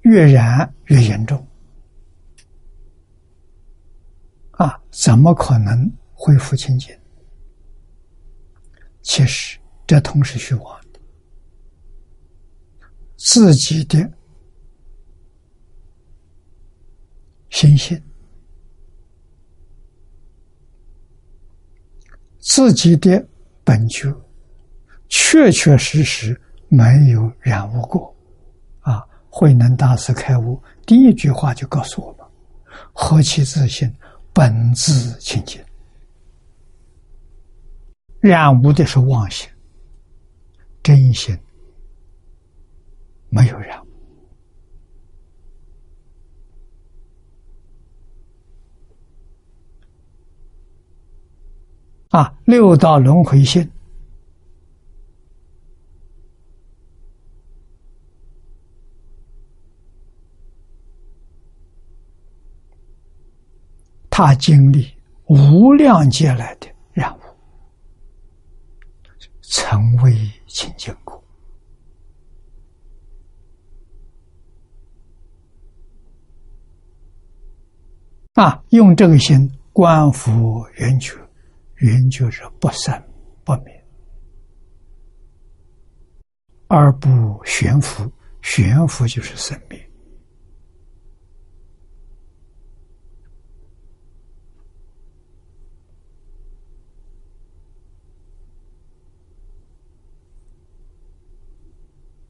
[0.09, 1.47] 越燃越严重，
[4.51, 6.89] 啊，怎么可能恢复清净？
[9.03, 10.99] 其实这同是虚妄的，
[13.17, 14.11] 自己的
[17.51, 18.01] 心性。
[22.39, 23.23] 自己的
[23.63, 24.11] 本觉
[25.07, 28.15] 确确实实没有染污过，
[29.29, 32.25] 慧能大师开悟第一句话就告诉我们
[32.91, 33.93] ：“何其自信，
[34.33, 35.63] 本自清净。”
[38.19, 39.47] 染污的是妄心，
[40.83, 41.37] 真心
[43.29, 43.79] 没有染。
[52.09, 53.69] 啊，六道轮回性，
[64.21, 64.85] 他经历
[65.27, 67.21] 无量劫来的染污，
[69.43, 70.13] 成为
[70.45, 71.23] 清净果。
[78.33, 81.13] 啊，用这个心观佛圆觉。
[81.75, 82.93] 圆觉是不生
[83.45, 83.85] 不灭，
[86.67, 88.11] 而不悬浮。
[88.41, 89.85] 悬浮就是生灭。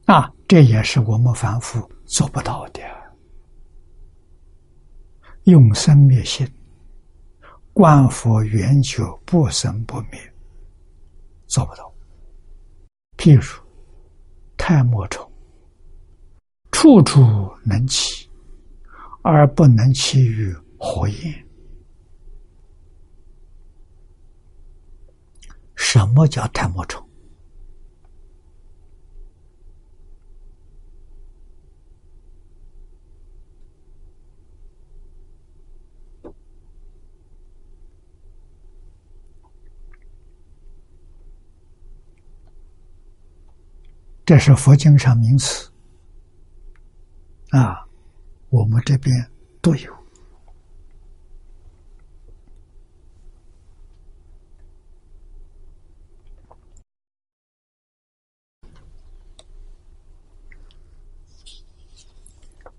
[0.06, 2.82] 啊，这也是我们凡夫做不到的。
[5.44, 6.44] 用生灭心。
[7.72, 10.20] 观佛圆觉不生不灭，
[11.46, 11.94] 做不到。
[13.16, 13.64] 譬如
[14.56, 15.32] 太末虫，
[16.72, 17.20] 处处
[17.64, 18.28] 能起，
[19.22, 21.46] 而不能起于火焰。
[25.76, 27.08] 什么叫太末虫？
[44.30, 45.68] 这是佛经上名词，
[47.48, 47.84] 啊，
[48.48, 49.28] 我们这边
[49.60, 49.92] 都有。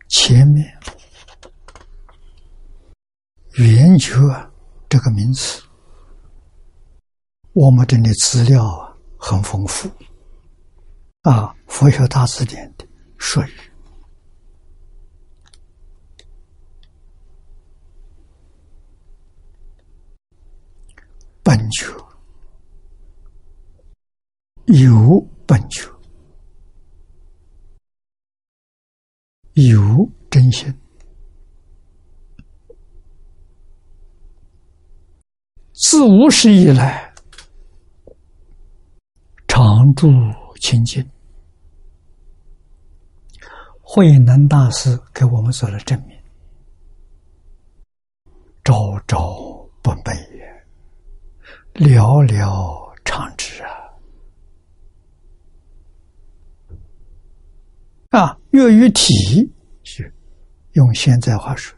[0.08, 0.74] 前面
[3.60, 4.16] “圆觉”
[4.88, 5.62] 这个名词，
[7.52, 9.92] 我们这里资料啊很丰富。
[11.22, 12.88] 啊，佛学大词典的
[13.20, 13.52] 术语，
[21.44, 21.86] 本觉
[24.66, 25.88] 有本觉
[29.54, 30.74] 有真心，
[35.74, 37.14] 自无始以来
[39.48, 40.10] 常住。
[40.62, 41.04] 清净，
[43.82, 46.16] 慧能大师给我们做了证明：
[48.64, 50.66] 朝朝不昧也，
[51.74, 53.74] 寥寥长之啊！
[58.12, 59.52] 啊，粤语体
[59.84, 60.14] 是
[60.74, 61.76] 用现在话说，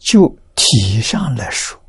[0.00, 1.80] 就体上来说，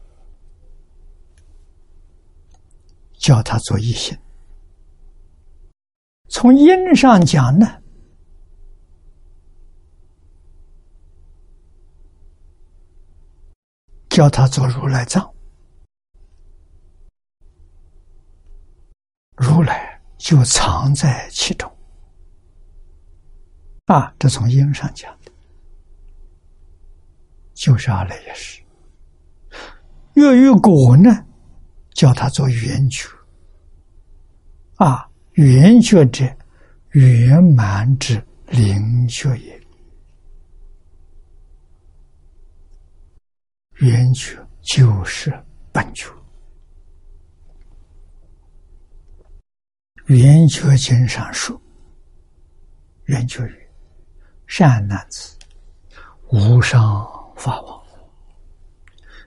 [3.18, 4.16] 叫他做一心。
[6.38, 7.82] 从因上讲呢，
[14.10, 15.34] 叫他做如来藏，
[19.38, 21.74] 如来就藏在其中。
[23.86, 25.32] 啊，这从因上讲的，
[27.54, 28.62] 就是阿赖耶识。
[30.16, 31.10] 越于果呢，
[31.94, 33.08] 叫他做圆觉。
[34.76, 35.05] 啊，
[35.36, 36.26] 圆觉者，
[36.92, 39.62] 圆满之灵觉也。
[43.80, 45.38] 圆觉就是
[45.74, 46.10] 本觉。
[50.06, 51.60] 圆觉经上说
[53.08, 53.70] ：“圆觉曰：
[54.48, 55.38] 善男子，
[56.32, 56.82] 无上
[57.36, 57.84] 法王，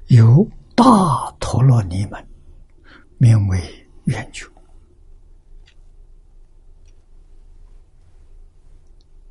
[0.07, 0.85] 有大
[1.39, 2.27] 陀罗尼门，
[3.19, 3.61] 名为
[4.05, 4.47] 圆觉。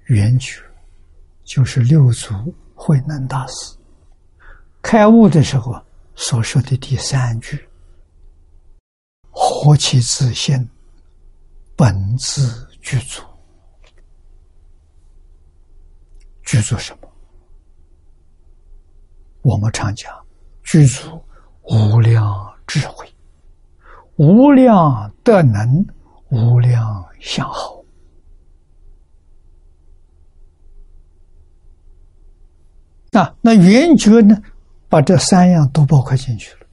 [0.07, 0.61] 圆觉
[1.43, 2.33] 就是六祖
[2.75, 3.75] 慧能大师
[4.81, 5.81] 开悟的时候
[6.15, 7.67] 所说的第三句
[9.31, 10.67] ：‘何其自信！’”
[11.79, 13.21] 本自具足，
[16.43, 17.07] 具足什么？
[19.43, 20.11] 我们常讲，
[20.63, 21.23] 具足
[21.61, 23.07] 无量智慧、
[24.15, 25.85] 无量德能、
[26.29, 27.76] 无量相好。
[33.17, 34.39] 那那圆觉呢？
[34.87, 36.67] 把这三样都包括进去了，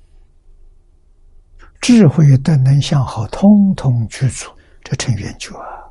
[1.80, 4.50] 智慧、德能、相好，通通具足。
[4.82, 5.88] 这成圆觉啊！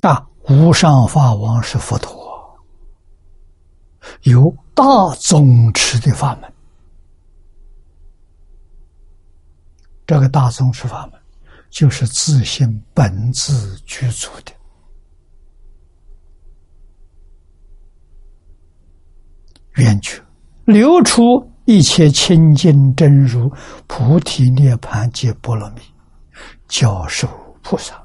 [0.00, 2.58] 啊，无上法王是佛陀，
[4.22, 4.84] 有大
[5.16, 6.50] 宗持的法门。
[10.06, 11.19] 这个大宗持法门，
[11.70, 14.52] 就是自性本自具足的。
[19.74, 20.20] 圆觉
[20.66, 21.22] 流出
[21.64, 23.48] 一切清净真如
[23.86, 25.80] 菩提涅盘及波罗蜜，
[26.68, 27.28] 教授
[27.62, 28.04] 菩萨。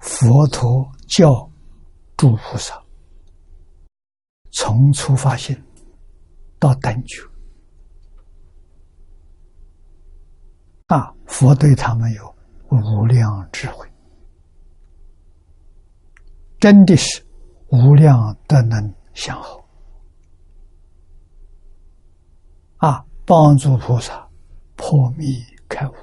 [0.00, 1.50] 佛陀教
[2.16, 2.82] 诸菩萨，
[4.50, 5.56] 从初发心
[6.58, 7.22] 到等觉，
[10.90, 12.34] 啊，佛对他们有
[12.68, 13.88] 无量智慧。
[16.58, 17.24] 真的是
[17.68, 19.64] 无量的能相好
[22.78, 23.04] 啊！
[23.24, 24.28] 帮助菩萨
[24.74, 25.94] 破迷开悟，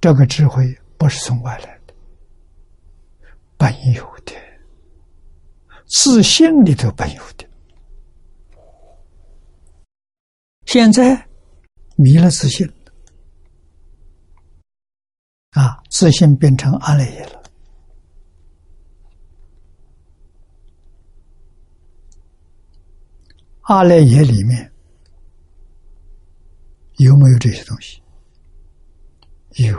[0.00, 1.94] 这个智慧不是从外来的，
[3.58, 4.32] 本有的，
[5.86, 7.49] 自信里头本有的。
[10.72, 11.28] 现在
[11.96, 12.64] 迷了自信。
[15.50, 17.42] 啊，自信变成阿赖耶了。
[23.62, 24.72] 阿赖耶里面
[26.98, 28.00] 有没有这些东西？
[29.56, 29.76] 有，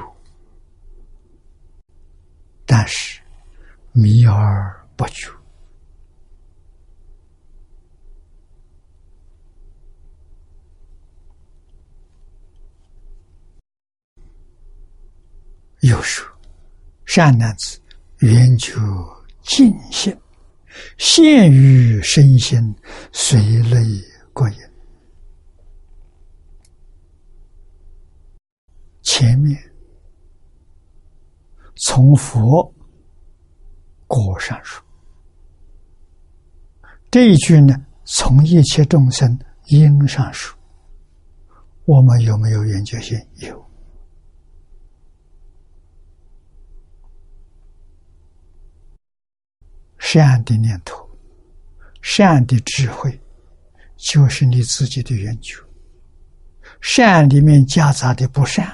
[2.66, 3.22] 但是
[3.94, 5.32] 迷而不觉。
[15.82, 16.28] 又说
[17.06, 17.80] ：“善男子，
[18.20, 18.80] 愿求
[19.42, 20.16] 尽心，
[20.98, 22.76] 现于身心，
[23.12, 23.78] 随类
[24.32, 24.56] 过瘾。
[29.02, 29.60] 前面
[31.76, 32.72] 从佛
[34.06, 34.84] 果上说，
[37.10, 37.76] 这一句呢，
[38.06, 40.56] 从一切众生因上说，
[41.86, 43.20] 我们有没有圆觉心？
[43.38, 43.60] 有。”
[50.04, 51.08] 善的念头，
[52.02, 53.18] 善的智慧，
[53.96, 55.56] 就是你自己的源觉。
[56.82, 58.68] 善里面夹杂的不善，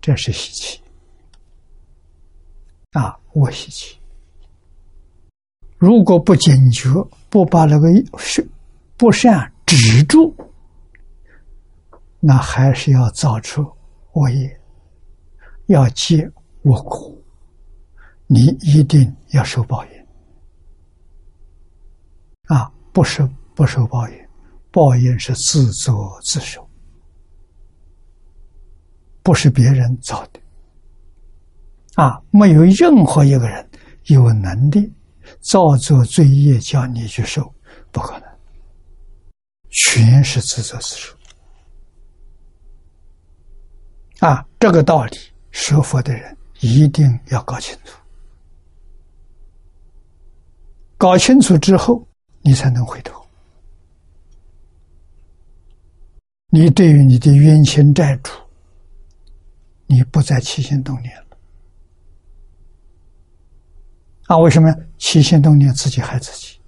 [0.00, 0.80] 这是习气
[2.92, 3.98] 啊，我习气。
[5.76, 6.88] 如果不警觉，
[7.28, 8.48] 不把那个是
[8.96, 10.32] 不善止住，
[12.20, 13.68] 那还是要造出
[14.12, 14.60] 恶业，
[15.66, 16.30] 要结
[16.62, 17.12] 恶果，
[18.28, 20.03] 你一定要受报应。
[22.46, 24.28] 啊，不是不受报应，
[24.70, 26.68] 报应是自作自受，
[29.22, 30.40] 不是别人造的。
[31.94, 33.68] 啊，没有任何一个人
[34.06, 34.92] 有能力
[35.40, 37.52] 造作罪业叫你去受，
[37.90, 38.28] 不可能，
[39.70, 41.16] 全是自作自受。
[44.20, 45.16] 啊，这个道理，
[45.52, 47.96] 学佛的人一定要搞清楚。
[50.96, 52.06] 搞清楚之后，
[52.44, 53.24] 你才能回头。
[56.48, 58.30] 你对于你的冤亲债主，
[59.86, 61.36] 你不再起心动念了。
[64.26, 66.60] 啊，为什么起心动念自己害自己？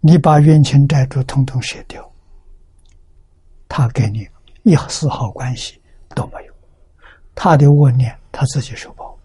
[0.00, 2.08] 你把冤亲债主统统舍掉，
[3.68, 4.28] 他跟你
[4.62, 6.54] 一丝毫关系都没有，
[7.34, 9.18] 他的恶念他自己受报，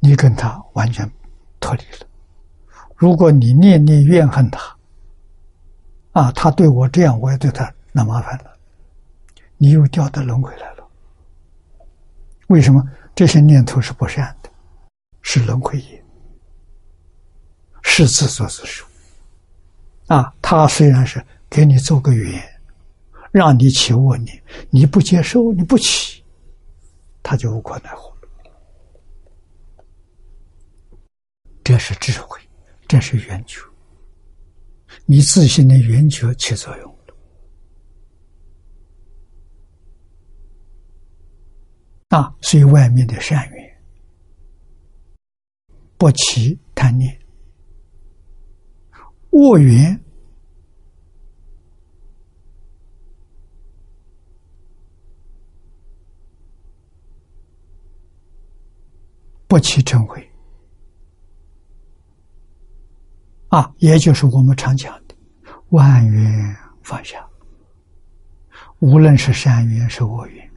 [0.00, 1.08] 你跟他完全
[1.60, 2.06] 脱离了。
[2.96, 4.76] 如果你念念怨恨他，
[6.12, 8.56] 啊，他对我这样，我也对他，那麻烦了，
[9.56, 10.88] 你又掉到轮回来了。
[12.48, 12.82] 为什么？
[13.14, 14.50] 这些念头是不善的，
[15.22, 16.04] 是轮回业，
[17.82, 18.86] 是自作自受。
[20.06, 22.40] 啊，他虽然是给你做个缘，
[23.32, 24.40] 让你起恶念，
[24.70, 26.22] 你不接受，你不起，
[27.22, 28.08] 他就无可奈何
[31.68, 32.40] 这是智慧，
[32.86, 33.60] 这是圆觉，
[35.04, 36.98] 你自信的圆觉起作用。
[42.08, 43.82] 啊，所以外面的善缘
[45.98, 47.20] 不起贪念，
[49.32, 50.02] 恶缘
[59.46, 60.27] 不起嗔恚。
[63.48, 65.14] 啊，也就是我们常讲的
[65.70, 67.26] 万缘放下，
[68.78, 70.50] 无论是善缘是恶缘。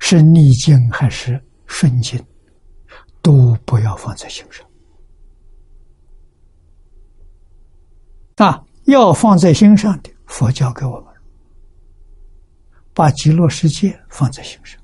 [0.00, 2.22] 是逆境还是顺境，
[3.22, 4.66] 都不要放在心上。
[8.36, 11.14] 啊，要放在心上的，佛教给我们，
[12.92, 14.78] 把极乐世界放在心上，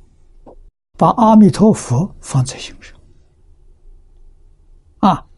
[0.97, 2.90] 把阿弥陀佛放在心上。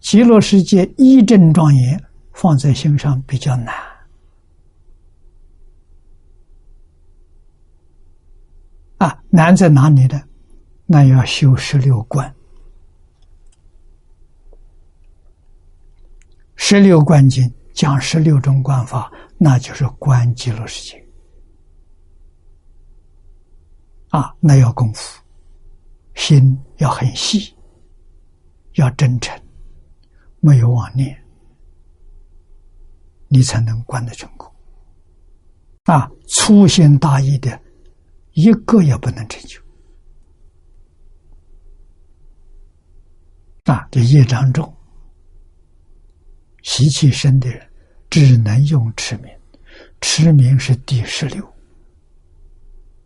[0.02, 3.72] 极乐世界一真庄严放在心上比较难。
[8.98, 10.20] 啊，难在哪里呢？
[10.86, 12.34] 那要修十六观，
[16.56, 21.02] 十六观经讲十六种观法，那就是观极乐世界。
[24.10, 25.22] 啊，那要功夫，
[26.14, 27.54] 心要很细，
[28.74, 29.40] 要真诚，
[30.42, 31.16] 没有妄念，
[33.28, 34.46] 你才能观得成功。
[35.84, 37.58] 啊，粗心大意的。
[38.34, 39.60] 一个也不能成就
[43.64, 43.86] 啊！
[43.90, 44.74] 这业障重、
[46.62, 47.70] 习气深的人，
[48.08, 49.30] 只能用持名。
[50.00, 51.46] 持名是第十六，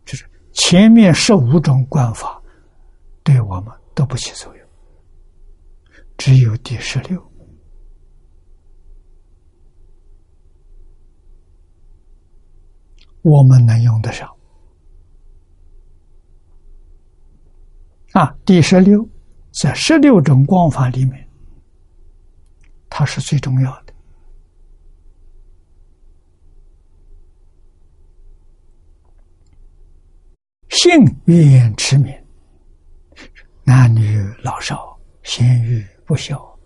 [0.05, 2.41] 就是前面十五种观法
[3.21, 4.56] 对我们都不起作用，
[6.17, 7.31] 只有第十六，
[13.21, 14.27] 我们能用得上。
[18.13, 19.07] 啊，第十六，
[19.61, 21.29] 在十六种光法里面，
[22.89, 23.93] 它是最重要的。
[30.69, 30.91] 性
[31.25, 32.13] 愿持名，
[33.63, 36.57] 男女老少，贤愚不孝，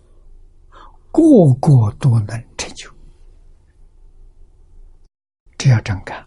[1.10, 2.90] 个个都能成就。
[5.58, 6.24] 这要真干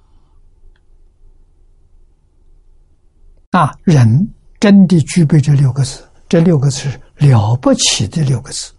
[3.49, 4.32] 啊，人。
[4.57, 8.74] 真的具备这六个字，这六个字是了不起的六个字，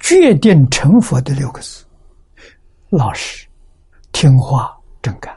[0.00, 1.84] 决定成佛的六个字。
[2.88, 3.46] 老实、
[4.10, 5.32] 听话、真干。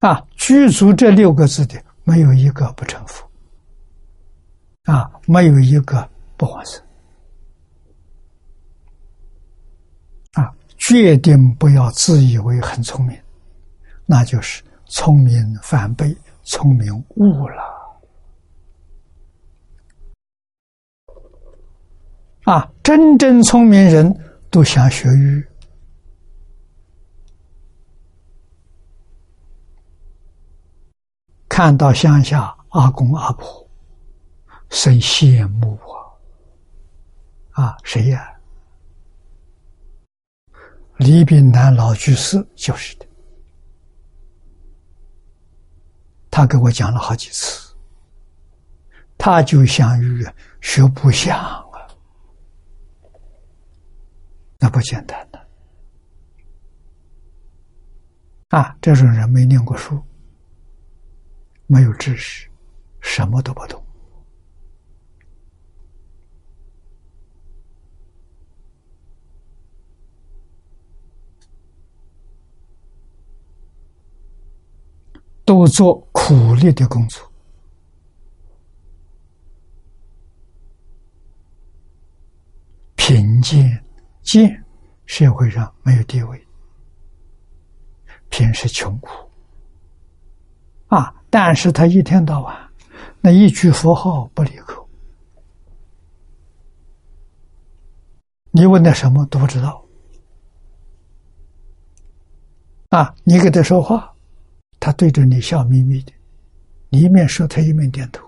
[0.00, 3.25] 啊，具足这六个字的，没有一个不成佛。
[4.86, 6.82] 啊，没有一个不还生。
[10.32, 13.16] 啊，决定不要自以为很聪明，
[14.06, 16.16] 那就是聪明反被。
[16.48, 17.60] 聪明误了
[22.44, 22.72] 啊！
[22.84, 24.16] 真正聪明人
[24.48, 25.44] 都想学语，
[31.48, 33.65] 看到乡下阿公阿婆，
[34.70, 35.78] 生羡慕
[37.52, 37.64] 啊！
[37.64, 38.32] 啊，谁呀？
[40.98, 43.06] 李炳南老居士就是的。
[46.30, 47.74] 他给我讲了好几次，
[49.16, 50.26] 他就想于
[50.60, 51.88] 学不像啊，
[54.58, 55.48] 那不简单的
[58.48, 58.76] 啊！
[58.82, 60.02] 这种人没念过书，
[61.66, 62.50] 没有知识，
[63.00, 63.85] 什么都不懂。
[75.46, 77.32] 都做苦力的工作，
[82.96, 83.84] 贫贱
[84.22, 84.64] 贱，
[85.06, 86.46] 社会上没有地位，
[88.28, 89.08] 平时穷苦
[90.88, 91.14] 啊！
[91.30, 92.70] 但是他一天到晚
[93.20, 94.88] 那一句佛号不离口，
[98.50, 99.80] 你问他什么都不知道
[102.88, 103.14] 啊！
[103.22, 104.12] 你给他说话。
[104.86, 106.12] 他对着你笑眯眯的，
[106.90, 108.24] 你一面说，他一面点头。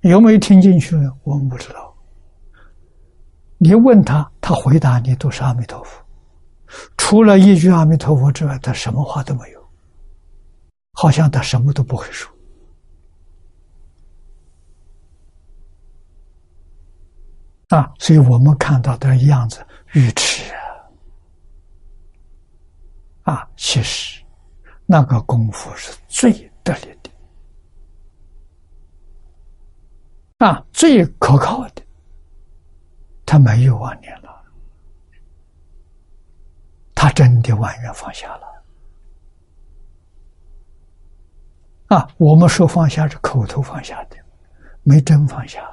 [0.00, 0.96] 有没有听进去？
[1.22, 1.96] 我们不知道。
[3.56, 6.02] 你问他，他回答你都是阿弥陀佛，
[6.96, 9.64] 除了一句阿弥陀佛之外，他什么话都没有，
[10.94, 12.28] 好像他什么都不会说。
[17.68, 20.65] 啊，所以我们看到的样子愚痴啊。
[23.26, 24.22] 啊，其实
[24.86, 27.10] 那个功夫是最得力的，
[30.46, 31.82] 啊，最可靠的。
[33.24, 34.30] 他没有妄念了，
[36.94, 38.46] 他真的完全放下了。
[41.88, 44.16] 啊，我们说放下是口头放下的，
[44.84, 45.68] 没真放下。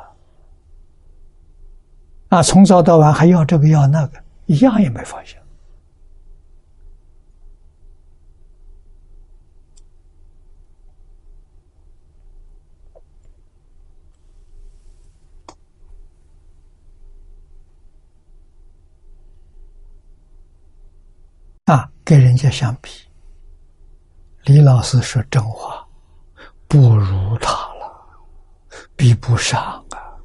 [2.29, 5.37] 啊，从早到晚还要这个要那个，一样也没放下。
[21.65, 22.89] 啊，跟人家相比，
[24.43, 25.87] 李老师说真话，
[26.67, 28.05] 不如他了，
[28.95, 30.19] 比不上啊！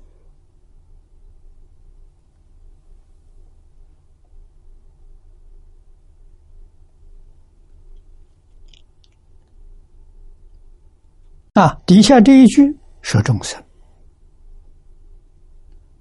[11.55, 13.63] 啊，底下这一句说众生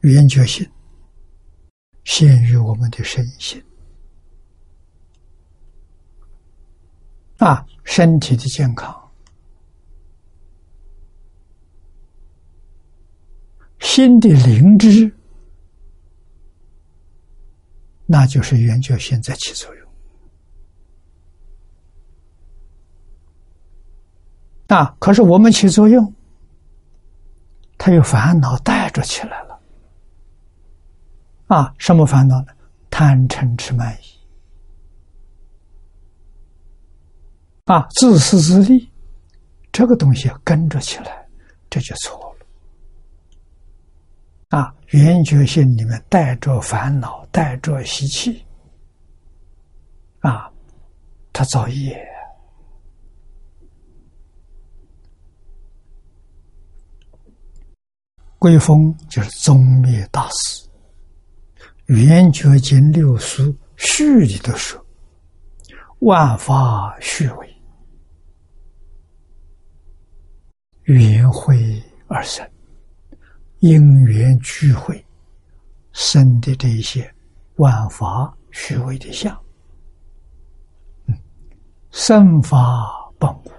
[0.01, 0.67] 圆觉性，
[2.03, 3.63] 限于我们的身心。
[7.37, 9.11] 啊，身体的健康，
[13.79, 15.11] 心的灵知，
[18.07, 19.87] 那就是圆觉性在起作用。
[24.67, 26.13] 啊，可是我们起作用，
[27.77, 29.61] 他有烦恼带着起来了。
[31.45, 32.47] 啊，什么烦恼呢？
[32.89, 34.16] 贪嗔痴慢疑。
[37.67, 38.89] 啊，自私自利，
[39.73, 41.27] 这个东西要跟着起来，
[41.69, 42.45] 这就错了。
[44.57, 48.45] 啊，圆觉性里面带着烦恼，带着习气，
[50.21, 50.49] 啊，
[51.33, 52.01] 他造业。
[58.39, 60.65] 归峰就是宗灭大师，
[61.87, 64.81] 圆觉经六书序里都说
[65.99, 67.53] ：“万法虚伪。”
[70.87, 72.49] 缘会而生，
[73.59, 75.05] 因缘聚会
[75.91, 77.13] 生的这一些
[77.55, 79.37] 万法虚伪的相，
[81.07, 81.15] 嗯，
[81.91, 82.57] 生法
[83.19, 83.51] 本无，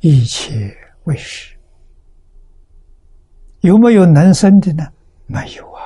[0.00, 1.54] 一切为实。
[3.60, 4.90] 有没有能生的呢？
[5.26, 5.82] 没有啊。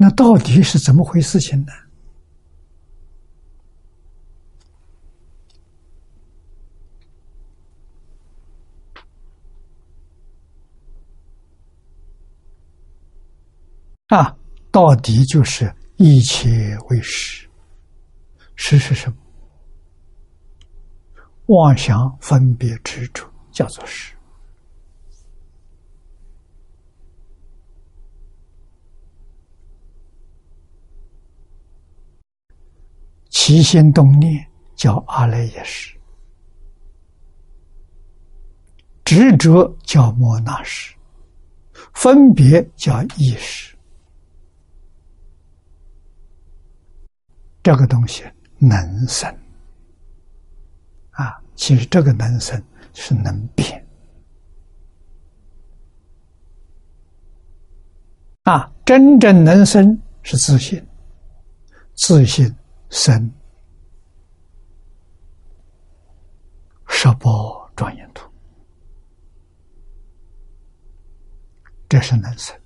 [0.00, 1.72] 那到底是怎么回事情呢？
[14.06, 14.34] 啊，
[14.70, 17.46] 到底就是一切为实，
[18.54, 19.16] 实是什么？
[21.46, 24.14] 妄想、分别、执着，叫做实。
[33.48, 34.46] 起心动念
[34.76, 35.96] 叫阿赖耶识，
[39.06, 40.94] 执着叫摩那识，
[41.94, 43.74] 分别叫意识。
[47.62, 48.22] 这个东西
[48.58, 49.34] 能生。
[51.12, 53.82] 啊，其实这个能生是能变。
[58.42, 60.86] 啊，真正能生是自信，
[61.94, 62.54] 自信
[62.90, 63.32] 生
[67.00, 68.28] 十宝庄严图，
[71.88, 72.58] 这是能生。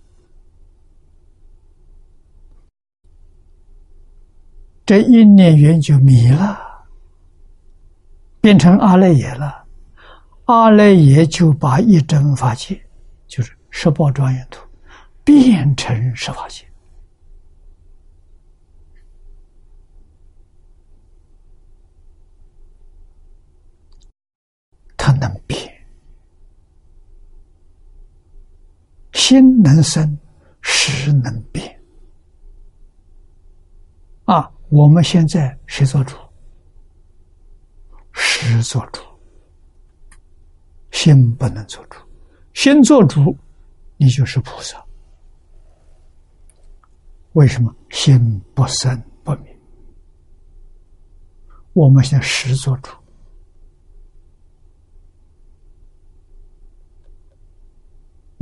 [4.86, 6.58] 这一念缘就迷了，
[8.40, 9.66] 变成阿赖耶了。
[10.46, 12.82] 阿赖耶就把一真法界，
[13.26, 14.66] 就是十宝庄严图，
[15.22, 16.64] 变成十法界。
[25.04, 25.58] 它能变，
[29.14, 30.16] 心能生，
[30.60, 31.76] 识能变。
[34.26, 34.48] 啊！
[34.68, 36.16] 我们现在谁做主？
[38.12, 39.02] 识做主，
[40.92, 41.98] 心不能做主。
[42.54, 43.36] 心做主，
[43.96, 44.80] 你就是菩萨。
[47.32, 49.58] 为什么心不生不灭？
[51.72, 52.92] 我们现在识做主，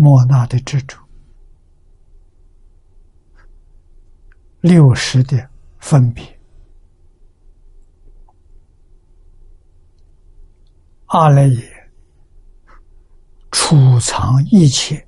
[0.02, 0.96] 莫那的执着，
[4.62, 5.50] 六十的。
[5.82, 6.22] 分别，
[11.06, 11.90] 阿赖耶
[13.50, 15.04] 储藏一切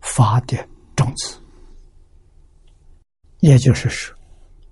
[0.00, 0.56] 法的
[0.94, 1.36] 种子，
[3.40, 4.16] 也就是说，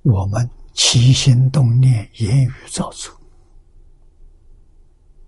[0.02, 3.12] 我们起心动念、言语造作，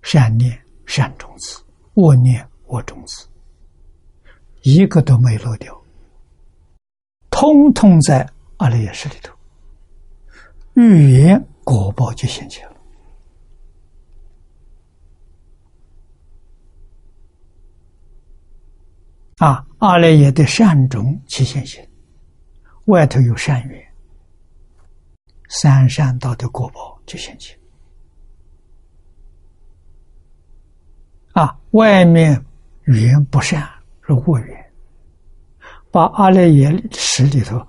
[0.00, 0.56] 善念
[0.86, 1.60] 善种子，
[1.94, 3.28] 恶念恶种子，
[4.62, 5.78] 一个都没漏掉，
[7.30, 8.28] 通通在。
[8.58, 9.34] 阿赖耶识里头，
[10.74, 12.76] 语言果报就现前了。
[19.38, 21.84] 啊，阿赖耶的善种起现行，
[22.84, 23.94] 外头有善缘，
[25.48, 27.58] 三善道的果报就现前。
[31.32, 32.40] 啊，外面
[32.84, 33.68] 缘不善
[34.02, 34.72] 是恶缘，
[35.90, 37.60] 把阿赖耶识里头。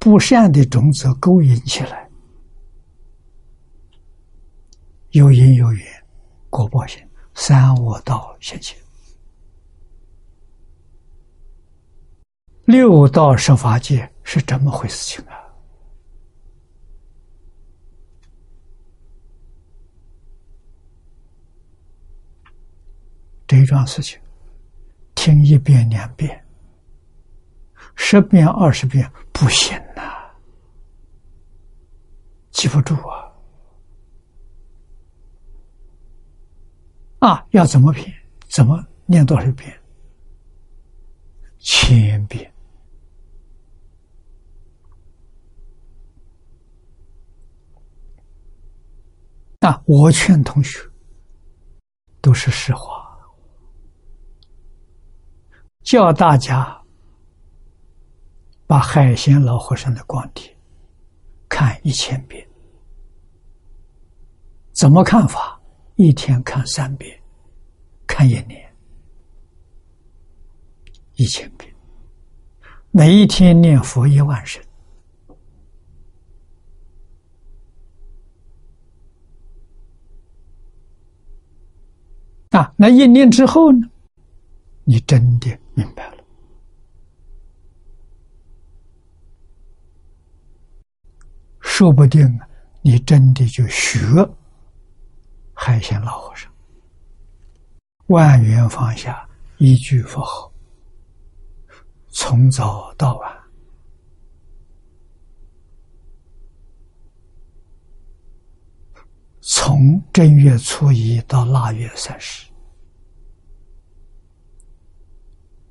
[0.00, 2.08] 不善的种子勾引起来，
[5.10, 5.84] 有因有缘，
[6.50, 8.78] 果报现三恶道现前，
[12.64, 15.34] 六道十法界是怎么回事情啊？
[23.48, 24.16] 这一桩事情，
[25.28, 26.42] 听一遍两遍，
[27.96, 30.02] 十遍二十遍不行呐。
[32.50, 33.28] 记不住啊！
[37.18, 38.10] 啊，要怎么编？
[38.48, 39.78] 怎么念多少遍？
[41.58, 42.50] 千遍。
[49.60, 50.78] 啊，我劝同学
[52.22, 53.07] 都是实话，
[55.88, 56.78] 叫大家
[58.66, 60.54] 把海鲜老和尚的光碟
[61.48, 62.46] 看一千遍。
[64.72, 65.58] 怎么看法？
[65.96, 67.18] 一天看三遍，
[68.06, 68.70] 看一年，
[71.14, 71.74] 一千遍，
[72.90, 74.62] 每一天念佛一万声。
[82.50, 83.88] 啊，那一念之后呢？
[84.84, 86.24] 你真的明白了，
[91.60, 92.40] 说不定，
[92.82, 94.00] 你真的就学。
[95.54, 96.52] 海鲜老和尚，
[98.06, 100.52] 万缘放下，一句佛号，
[102.08, 103.38] 从早到晚，
[109.40, 112.47] 从正月初一到腊月三十，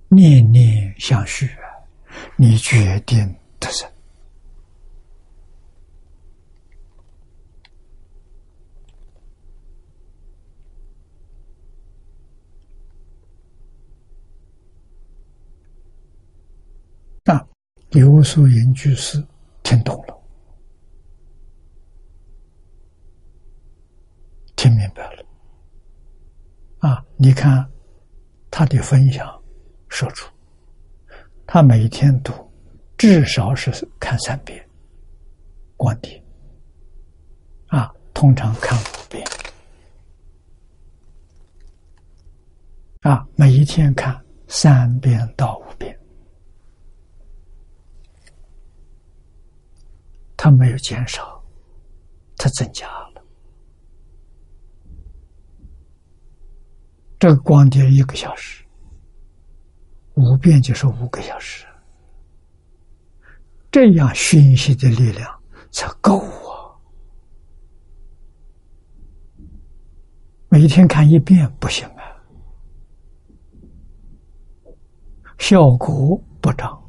[0.09, 1.49] 念念相续，
[2.35, 3.89] 你决定得胜。
[17.91, 19.25] 刘素云居士
[19.63, 20.21] 听懂了，
[24.57, 25.25] 听明白了。
[26.79, 27.67] 啊，你看
[28.51, 29.36] 他的分享
[29.89, 30.29] 说出，
[31.45, 32.33] 他每天读
[32.97, 34.67] 至少是看三遍，
[35.75, 36.23] 观点
[37.67, 39.25] 啊，通常看五遍，
[43.01, 45.97] 啊，每一天看三遍到五遍。
[50.35, 51.43] 他没有减少，
[52.37, 53.23] 他增加了。
[57.19, 58.63] 这个光碟一个小时，
[60.17, 61.63] 五遍就是五个小时，
[63.71, 66.73] 这样熏习的力量才够啊！
[70.49, 72.01] 每天看一遍不行啊，
[75.37, 76.83] 效果不彰。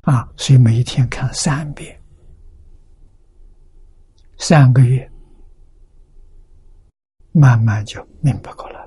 [0.00, 1.96] 啊，所以每一天看三遍，
[4.36, 5.08] 三个月，
[7.30, 8.83] 慢慢就明白过来。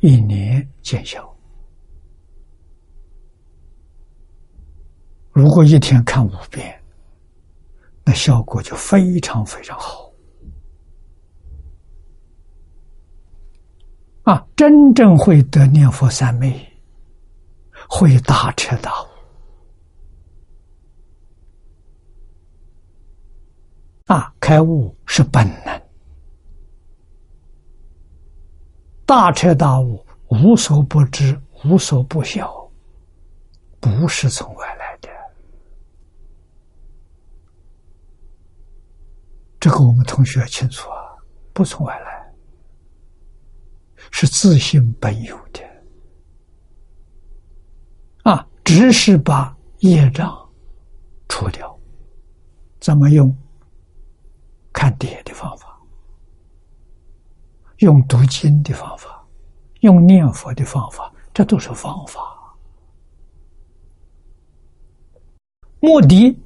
[0.00, 1.26] 一年见效。
[5.30, 6.82] 如果一天看五遍，
[8.04, 10.10] 那效果就非常非常好。
[14.22, 16.66] 啊，真正会得念佛三昧，
[17.88, 19.06] 会大彻大悟。
[24.06, 25.89] 啊，开悟是本能，
[29.10, 32.70] 大彻大悟，无所不知，无所不晓，
[33.80, 35.08] 不是从外来的。
[39.58, 40.96] 这个我们同学清楚啊，
[41.52, 42.32] 不从外来，
[44.12, 45.60] 是自性本有的。
[48.22, 50.32] 啊，只是把业障
[51.28, 51.76] 除掉，
[52.78, 53.36] 怎么用？
[54.72, 55.69] 看碟的方法，
[57.80, 59.26] 用读经的方法，
[59.80, 62.20] 用念佛的方法，这都是方法。
[65.80, 66.38] 目的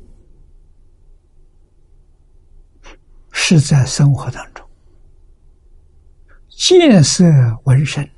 [3.32, 4.64] 是在生活当中
[6.48, 7.24] 见色
[7.64, 8.08] 闻声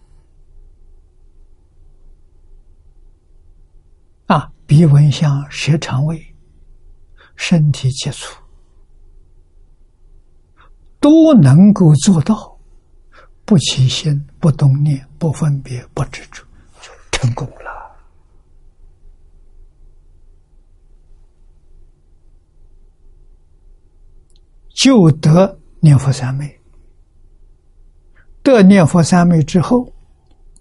[4.27, 6.23] 啊，鼻闻香，舌尝味，
[7.35, 8.43] 身体接触。
[11.01, 12.55] 都能够做到，
[13.47, 16.43] 不起心、不动念、不分别、不执着，
[16.83, 17.97] 就成功了。
[24.75, 26.61] 就得念佛三昧。
[28.43, 29.91] 得念佛三昧之后，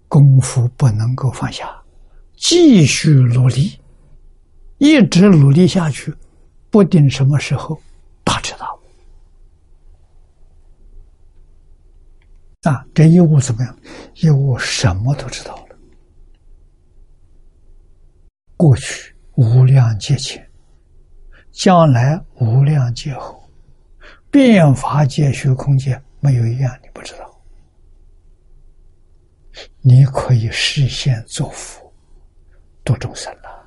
[0.07, 1.84] 功夫不能够放下，
[2.38, 3.80] 继续努力，
[4.78, 6.14] 一直努力下去，
[6.70, 7.80] 不定什么时候
[8.24, 8.74] 大彻大悟。
[12.65, 13.77] 啊，这一悟怎么样？
[14.15, 15.75] 一悟什么都知道了。
[18.57, 20.43] 过去无量劫前，
[21.51, 23.47] 将来无量劫后，
[24.31, 27.31] 变法界、虚空界，没有一样你不知道。
[29.81, 31.93] 你可以实现作福，
[32.83, 33.65] 度众生了。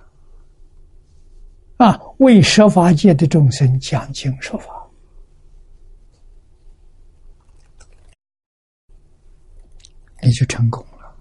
[1.76, 4.77] 啊，为设法界的众生讲经说法。
[10.28, 11.16] 你就成功了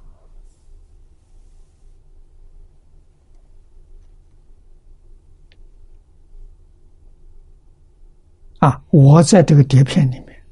[8.59, 8.84] 啊！
[8.89, 10.43] 我在这个碟片里面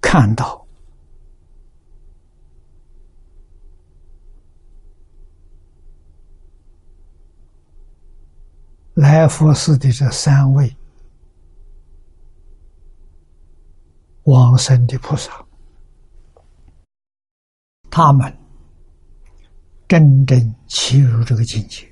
[0.00, 0.64] 看到
[8.94, 10.76] 来佛寺的这三位
[14.22, 15.43] 往生的菩萨。
[17.96, 18.36] 他们
[19.86, 21.88] 真正契入这个境界，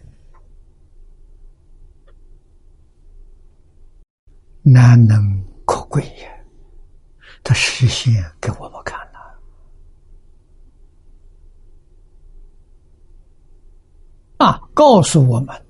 [4.62, 5.16] 难能
[5.64, 6.28] 可贵呀！
[7.44, 9.40] 他实现给我们看了
[14.38, 15.66] 啊，告诉我们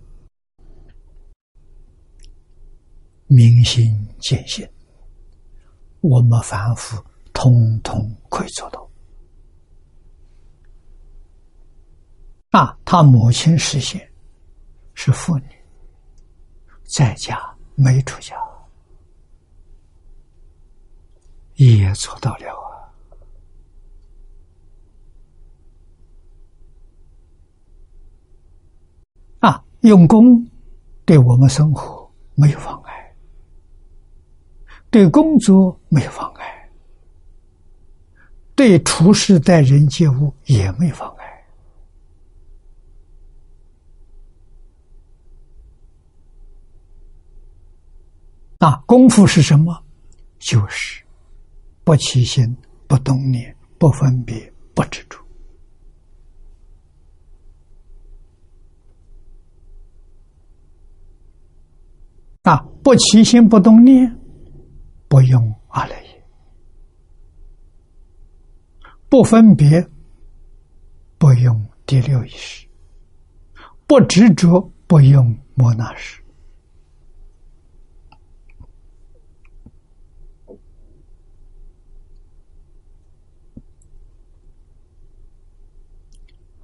[3.27, 4.67] 明心见性，
[6.01, 6.97] 我们凡夫
[7.35, 8.92] 通通可以做到。
[12.53, 14.07] 啊，他母亲实现
[14.93, 15.45] 是妇女，
[16.85, 17.41] 在家
[17.75, 18.37] 没出家，
[21.55, 22.55] 也做到了
[29.41, 29.49] 啊！
[29.49, 30.47] 啊，用功
[31.07, 33.17] 对我们生活没有妨碍，
[34.91, 36.71] 对工作没有妨碍，
[38.55, 41.22] 对处事待人接物也没有妨碍。
[48.63, 49.77] 啊，功夫是什么？
[50.39, 51.03] 就是
[51.83, 52.57] 不起心、
[52.87, 55.19] 不动念、不分别、不执着。
[62.43, 64.17] 啊不起心不动念，
[65.09, 66.23] 不用阿赖耶；
[69.09, 69.85] 不分别，
[71.19, 72.69] 不用第六意识；
[73.89, 76.22] 不执着，不用摩那识。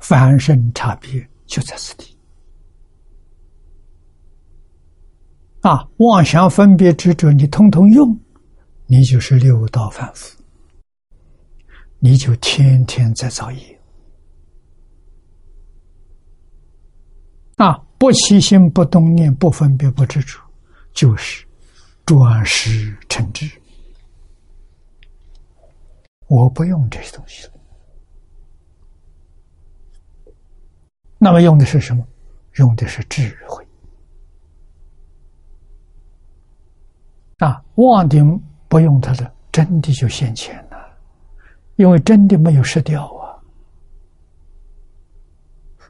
[0.09, 2.17] 凡身差别就在此地。
[5.61, 8.19] 啊，妄想分别执着，你通通用，
[8.87, 10.43] 你就是六道凡夫，
[11.99, 13.81] 你就天天在造业。
[17.57, 20.41] 啊，不起心，不动念，不分别，不执着，
[20.95, 21.47] 就是
[22.07, 23.47] 转识成智。
[26.29, 27.58] 我不用这些东西了。
[31.19, 32.07] 那么用的是什么？
[32.55, 33.65] 用的是智慧
[37.39, 37.63] 啊！
[37.77, 40.77] 妄定不用它的，真的就现前了，
[41.77, 43.39] 因为真的没有失掉啊。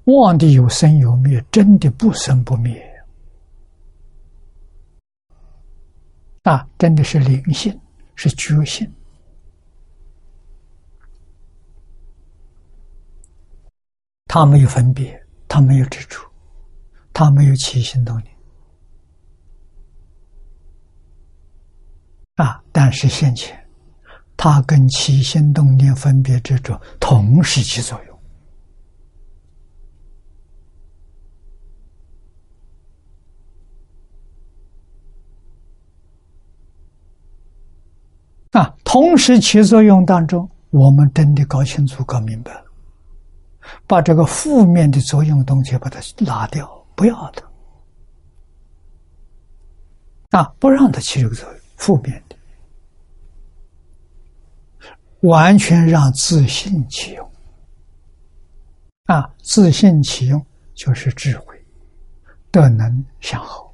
[0.05, 2.83] 妄的有生有灭，真的不生不灭
[6.43, 6.69] 啊！
[6.77, 7.81] 真的是灵性，
[8.15, 8.91] 是觉性，
[14.29, 15.21] 他没有分别。
[15.51, 16.29] 他没有指出，
[17.11, 18.31] 他没有起心动念
[22.35, 22.63] 啊！
[22.71, 23.59] 但是现前，
[24.37, 28.21] 他跟起心动念分别执着同时起作用
[38.51, 38.77] 啊！
[38.85, 42.68] 同时起作用当中，我们真的搞清楚、搞明白了。
[43.86, 47.32] 把这个负面的作用东西把它拿掉，不要
[50.31, 52.36] 它啊，不让它起这个作用，负面的，
[55.20, 57.31] 完全让自信起用
[59.05, 61.66] 啊，自信起用就是智慧，
[62.51, 63.68] 德能相好。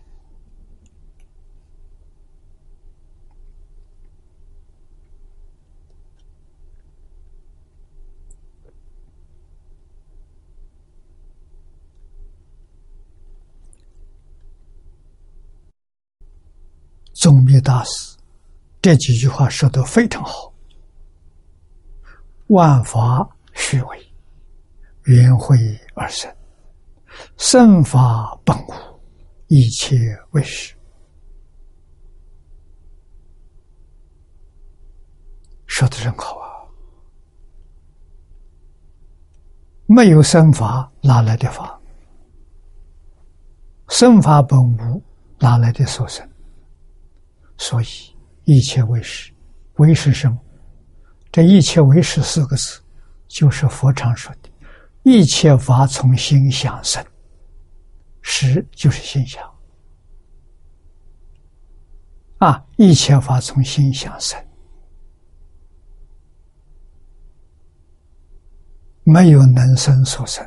[17.25, 18.15] 宗密大师
[18.83, 20.53] 这几句话说的非常好
[22.53, 24.13] ：“万法虚伪，
[25.05, 25.57] 缘会
[25.95, 26.31] 而生；
[27.39, 28.75] 生法本无，
[29.47, 29.97] 一切
[30.33, 30.75] 为实。”
[35.65, 36.69] 说的真好啊！
[39.87, 41.81] 没有生法，哪来的法？
[43.89, 45.03] 生法本无，
[45.39, 46.29] 哪来的所生？
[47.57, 47.87] 所以
[48.45, 49.33] 一切为实，
[49.75, 50.39] 为是什么？
[51.33, 52.81] 这一切为实四个字，
[53.27, 54.51] 就是佛常说的：
[55.03, 57.05] 一切法从心想生，
[58.23, 59.43] 实就是心想
[62.39, 62.65] 啊！
[62.77, 64.39] 一切法从心想生，
[69.03, 70.47] 没有能生所生，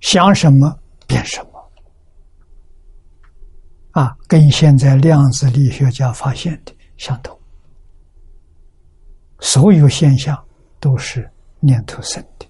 [0.00, 1.53] 想什么变什么。
[3.94, 7.38] 啊，跟现在量子力学家发现的相同。
[9.38, 10.36] 所有现象
[10.80, 11.30] 都是
[11.60, 12.46] 念头生的。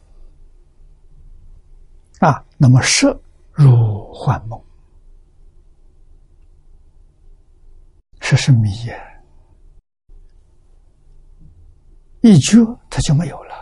[2.27, 3.21] 啊，那么色
[3.53, 4.59] 如幻梦，
[8.21, 8.99] 这是迷也。
[12.23, 12.57] 一觉
[12.89, 13.53] 它就没有了，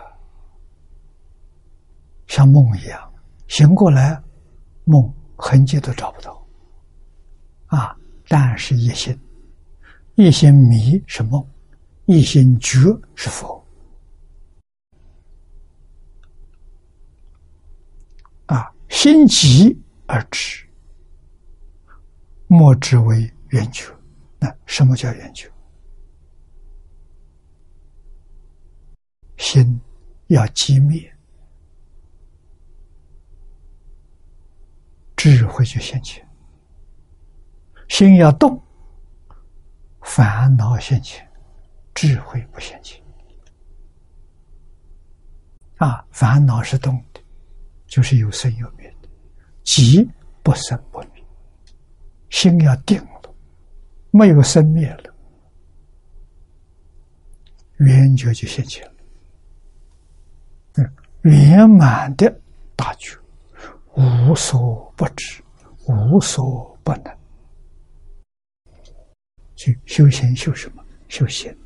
[2.29, 3.13] 像梦一样，
[3.49, 4.23] 醒过来，
[4.85, 5.03] 梦
[5.37, 6.42] 痕迹都找不到。
[7.73, 7.97] 啊！
[8.29, 9.19] 但是一心，
[10.15, 11.43] 一心迷是梦，
[12.05, 12.79] 一心觉
[13.15, 13.67] 是佛。
[18.45, 19.75] 啊，心急
[20.07, 20.67] 而止，
[22.47, 23.91] 莫之为圆觉。
[24.39, 25.51] 那什么叫圆觉？
[29.39, 29.81] 心
[30.27, 31.11] 要寂灭，
[35.17, 36.27] 智慧就现前。
[37.93, 38.59] 心要动，
[40.01, 41.31] 烦恼现前，
[41.93, 42.99] 智慧不现前。
[45.77, 47.21] 啊，烦恼是动的，
[47.87, 49.09] 就是有生有灭的，
[49.63, 50.09] 即
[50.43, 51.23] 不生不灭。
[52.31, 53.35] 心要定了，
[54.11, 55.15] 没有生灭了，
[57.77, 58.93] 圆觉就现前了。
[61.25, 62.35] 圆满的
[62.75, 63.19] 大觉，
[63.97, 65.45] 无所不知，
[65.87, 67.22] 无所不能。
[69.63, 70.85] 去修行修什么？
[71.09, 71.57] 修行。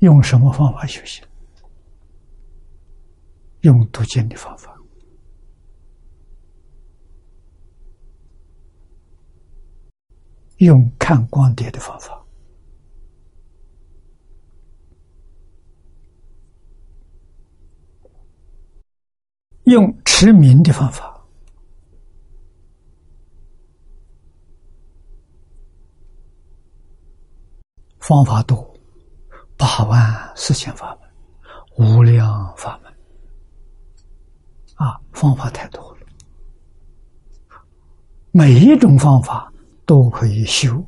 [0.00, 1.24] 用什么方法修行？
[3.62, 4.78] 用读经的方法，
[10.58, 12.22] 用看光碟的方法，
[19.62, 21.13] 用持名的方法。
[28.06, 28.62] 方法多，
[29.56, 31.08] 八万四千法门，
[31.78, 32.92] 无量法门，
[34.74, 35.98] 啊，方法太多了。
[38.30, 39.50] 每一种方法
[39.86, 40.84] 都可以修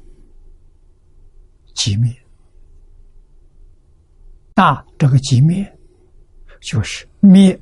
[1.75, 2.15] 寂灭，
[4.55, 5.79] 那这个寂灭
[6.61, 7.59] 就是灭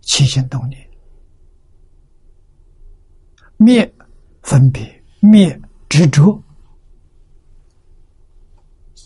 [0.00, 0.90] 起心动念，
[3.58, 3.94] 灭
[4.42, 5.56] 分别，灭
[5.88, 6.42] 执着。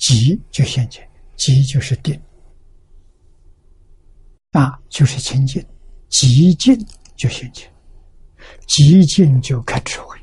[0.02, 2.20] 极就现前，极就是定，
[4.50, 5.64] 啊，就是清净，
[6.08, 6.76] 极静
[7.16, 7.72] 就现前，
[8.66, 10.18] 极静就开智慧，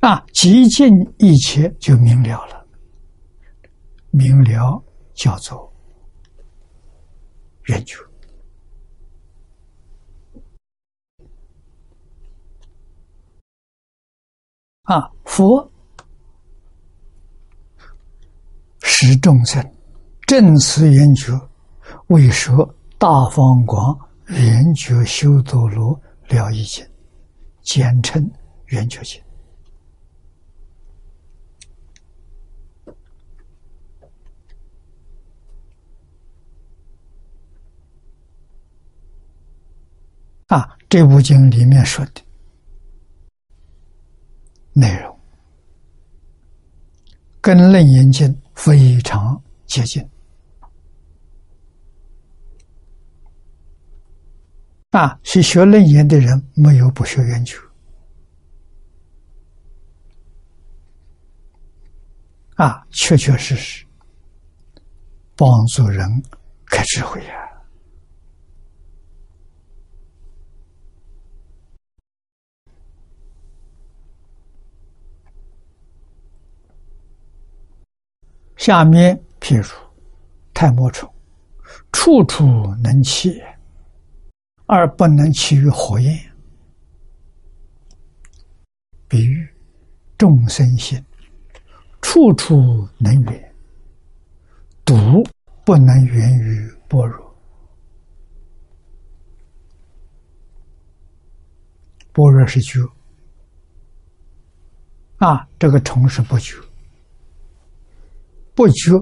[0.00, 2.66] 啊，极静一切就明了了，
[4.10, 4.82] 明了
[5.14, 5.72] 叫做
[7.66, 7.96] 圆觉。
[14.84, 15.10] 啊！
[15.24, 15.70] 佛
[18.82, 19.74] 使众生
[20.26, 21.32] 正思圆觉，
[22.08, 25.98] 为说大方广圆觉修多罗
[26.28, 26.86] 了义经，
[27.62, 28.30] 简称
[28.66, 29.18] 圆觉经。
[40.48, 42.20] 啊，这部经里面说的。
[44.74, 45.18] 内容
[47.40, 50.06] 跟《楞严经》非常接近
[54.90, 55.18] 啊！
[55.22, 57.56] 去学楞严的人，没有不学圆觉
[62.56, 62.86] 啊！
[62.90, 63.84] 确确实实
[65.36, 66.08] 帮助人
[66.66, 67.43] 开智慧呀！
[78.64, 79.68] 下面譬如
[80.54, 81.06] 太末虫，
[81.92, 82.46] 处处
[82.82, 83.38] 能起，
[84.64, 86.18] 而不能起于火焰。
[89.06, 89.46] 比喻
[90.16, 90.98] 众生心，
[92.00, 92.56] 处处
[92.96, 93.54] 能圆，
[94.82, 94.94] 独
[95.62, 97.36] 不能源于般若。
[102.14, 102.80] 般若是觉，
[105.18, 106.56] 啊，这个虫是不觉。
[108.54, 108.92] 不觉，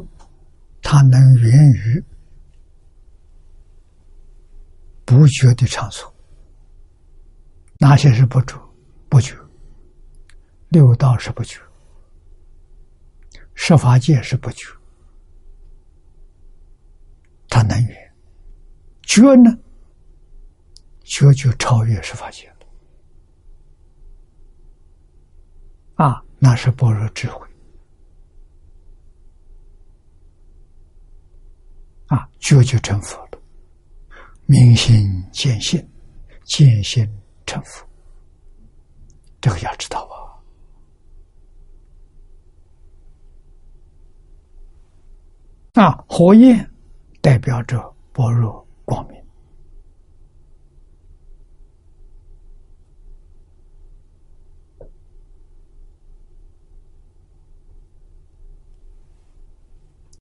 [0.81, 2.03] 它能源于
[5.05, 6.13] 不觉的场所。
[7.79, 8.59] 哪些是不觉？
[9.09, 9.37] 不觉，
[10.69, 11.61] 六道是不觉，
[13.55, 14.69] 十法界是不觉，
[17.49, 18.15] 它能源。
[19.03, 19.51] 觉呢？
[21.05, 22.57] 觉就超越十法界了。
[25.97, 27.47] 啊，那是般若智慧。
[32.13, 33.41] 啊，觉就成佛了，
[34.45, 35.83] 明心见性，
[36.45, 37.11] 见性
[37.47, 37.83] 成佛，
[39.41, 40.03] 这个要知道
[45.75, 45.81] 啊。
[45.83, 46.71] 啊，火焰
[47.23, 47.81] 代表着
[48.13, 49.19] 般若光明。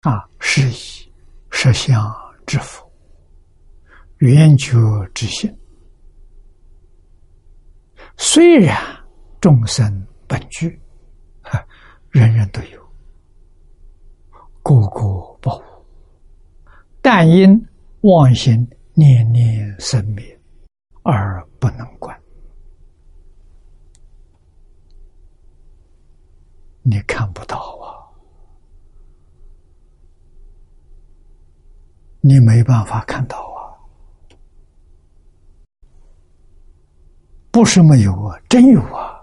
[0.04, 1.11] 啊，是以。
[1.62, 2.12] 实相
[2.48, 2.84] 之福，
[4.18, 4.80] 圆觉
[5.14, 5.56] 之心。
[8.18, 8.76] 虽然
[9.40, 10.82] 众生本具，
[12.10, 12.82] 人人都有，
[14.64, 15.02] 个个
[15.40, 15.86] 不无，
[17.00, 17.64] 但因
[18.02, 20.42] 妄心念念生灭，
[21.04, 22.20] 而不能观。
[26.82, 28.02] 你看不到啊。
[32.22, 33.74] 你没办法看到啊，
[37.52, 39.20] 不是没有啊，真有啊。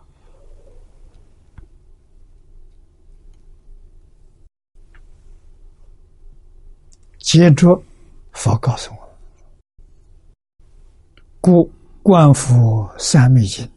[7.20, 7.80] 接着，
[8.32, 9.08] 佛告诉我：
[11.40, 11.70] 故
[12.02, 13.70] 观佛三昧经，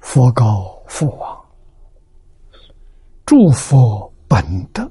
[0.00, 1.44] 佛告父王：
[3.26, 4.88] 诸佛本德，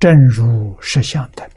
[0.00, 1.48] 正如实相等，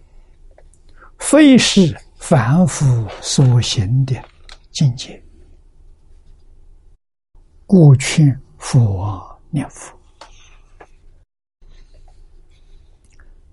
[1.17, 2.85] 非是凡夫
[3.21, 4.13] 所行的
[4.71, 5.23] 境界。
[7.65, 9.97] 故劝佛念佛。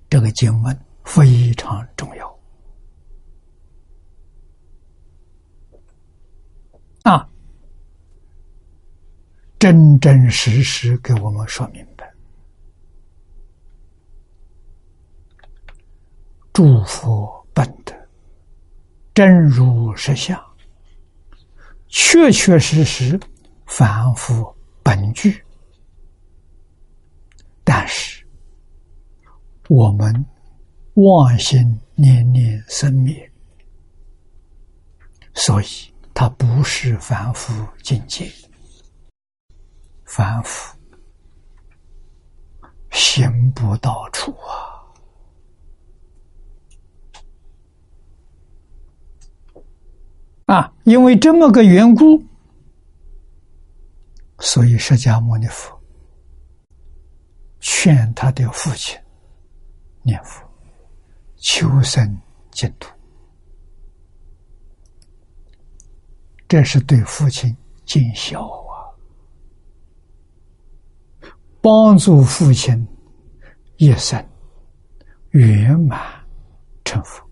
[0.08, 2.40] 这个经文非常重要
[7.04, 7.30] 啊！
[9.56, 12.12] 真真实实给我们说明白，
[16.60, 17.94] 诸佛本德，
[19.14, 20.38] 真如实相，
[21.88, 23.18] 确确实实。
[23.64, 25.42] 反复本具，
[27.64, 28.22] 但是
[29.70, 30.12] 我们
[30.96, 33.32] 妄心念念生灭，
[35.32, 35.66] 所以
[36.12, 38.30] 它不是凡夫境界。
[40.04, 40.76] 凡夫
[42.90, 44.69] 行不到处啊！
[50.50, 52.20] 啊，因为这么个缘故。
[54.40, 55.80] 所以，释迦牟尼佛
[57.60, 58.98] 劝他的父亲
[60.02, 60.42] 念佛，
[61.36, 62.18] 求生
[62.50, 62.90] 净土，
[66.48, 68.90] 这是对父亲尽孝啊，
[71.60, 72.88] 帮助父亲
[73.76, 74.20] 一生
[75.30, 76.00] 圆满
[76.84, 77.29] 成佛。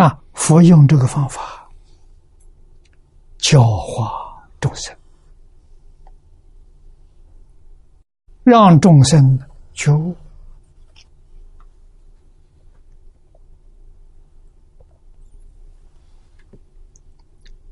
[0.00, 0.18] 啊！
[0.32, 1.68] 佛用这个方法
[3.36, 4.96] 教化众生，
[8.42, 9.38] 让众生
[9.74, 10.16] 觉悟。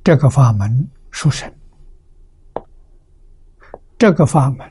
[0.05, 1.51] 这个法门殊胜，
[3.99, 4.71] 这个法门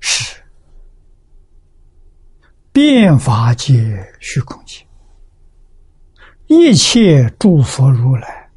[0.00, 0.42] 是
[2.72, 4.87] 变法界虚空界。
[6.48, 8.50] 一切诸佛如来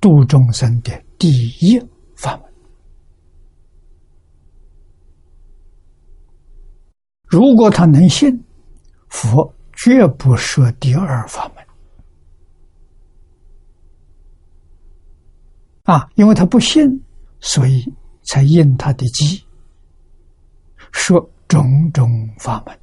[0.00, 1.82] 度众生的第一
[2.14, 2.44] 法门。
[7.24, 8.38] 如果他能信，
[9.08, 11.64] 佛绝不说第二法门。
[15.84, 17.02] 啊，因为他不信，
[17.40, 17.82] 所以
[18.24, 19.42] 才应他的机，
[20.92, 21.18] 说
[21.48, 22.78] 种种法门，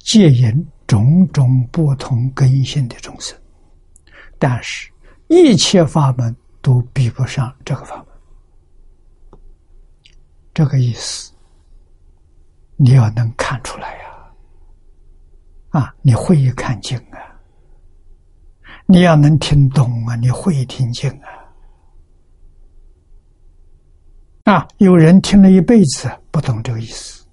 [0.00, 3.38] 戒引种种不同根性的众生。
[4.38, 4.90] 但是，
[5.28, 8.06] 一切法门都比不上这个法门。
[10.52, 11.32] 这个意思，
[12.76, 14.04] 你要能看出来呀！
[15.70, 17.18] 啊，你会看经啊，
[18.86, 21.28] 你要能听懂啊，你会听经啊。
[24.44, 27.26] 啊，有人听了一辈子不懂这个意思，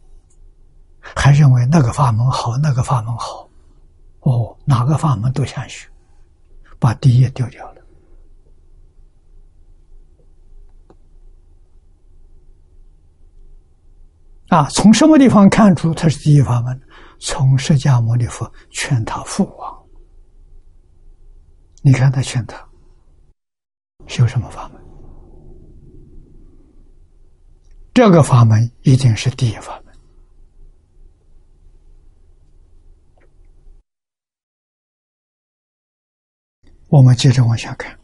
[0.99, 3.47] 还认为那个法门好，那个法门好，
[4.21, 5.87] 哦，哪个法门都想学。
[6.83, 7.81] 把第一丢掉了
[14.49, 14.67] 啊！
[14.71, 16.77] 从什么地方看出他是第一法门？
[17.19, 19.83] 从释迦牟尼佛劝他父王。
[21.81, 22.61] 你看他劝他
[24.07, 24.81] 修什么法门？
[27.93, 29.82] 这个法门一定是第一法门。
[36.93, 37.99] 我们接着往下看，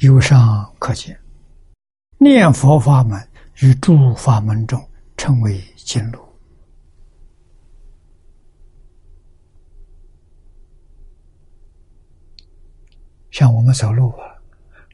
[0.00, 1.18] 由上可见，
[2.18, 3.18] 念佛法门
[3.62, 4.78] 与诸法门中
[5.16, 6.20] 称为经路。
[13.30, 14.36] 像我们走路啊，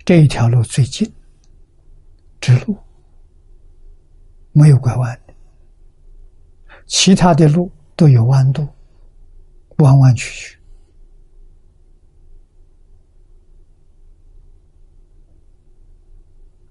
[0.04, 1.12] 这一条路最近，
[2.40, 2.78] 直路，
[4.52, 5.34] 没有拐弯的，
[6.86, 8.68] 其他的路都有弯度，
[9.78, 10.58] 弯弯曲曲。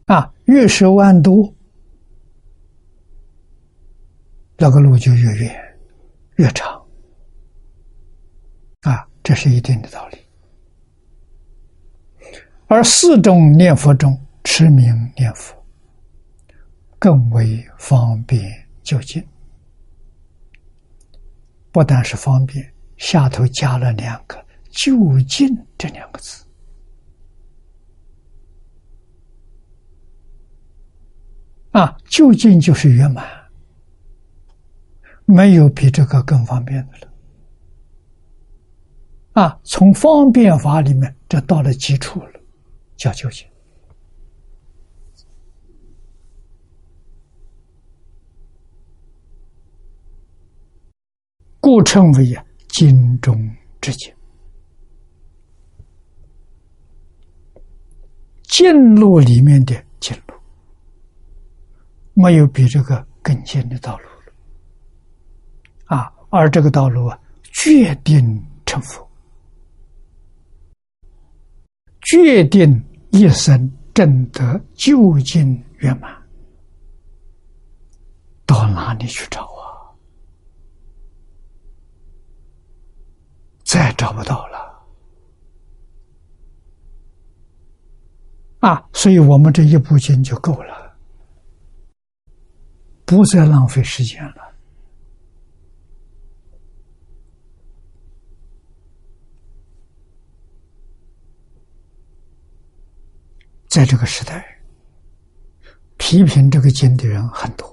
[0.07, 1.53] 啊，越是弯多，
[4.57, 5.77] 那个路就越远、
[6.35, 6.81] 越长。
[8.81, 10.17] 啊，这是一定的道理。
[12.67, 15.55] 而四种念佛中，持名念佛
[16.99, 18.41] 更为方便
[18.81, 19.25] 就近。
[21.71, 26.42] 不但是方便，下头加了两个“就近”这两个字。
[31.73, 33.25] 啊，究竟就是圆满，
[35.25, 37.07] 没有比这个更方便的了。
[39.33, 42.39] 啊，从方便法里面，这到了基础了，
[42.95, 43.47] 叫究竟，
[51.59, 53.49] 故称为啊经中
[53.81, 54.13] 之经。
[58.43, 60.32] 近路里面的近路，
[62.13, 64.33] 没有比这个更近的道路了。
[65.85, 67.19] 啊，而这个道路啊，
[67.51, 69.07] 决定成佛，
[72.01, 76.11] 决定一生正得究竟圆满，
[78.45, 79.93] 到哪里去找啊？
[83.63, 84.63] 再找不到了。
[88.59, 90.82] 啊，所以我们这一部经就够了，
[93.05, 94.53] 不再浪费时间了。
[103.67, 104.61] 在这个时代，
[105.97, 107.67] 批评这个经的人很多，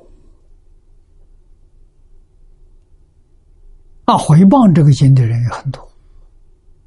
[4.07, 5.87] 啊，回谤这个经的人也很多，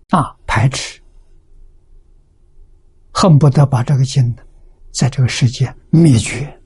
[0.10, 0.99] 啊，排斥。
[3.14, 4.36] 恨不得把这个经
[4.91, 6.60] 在这个世界灭绝，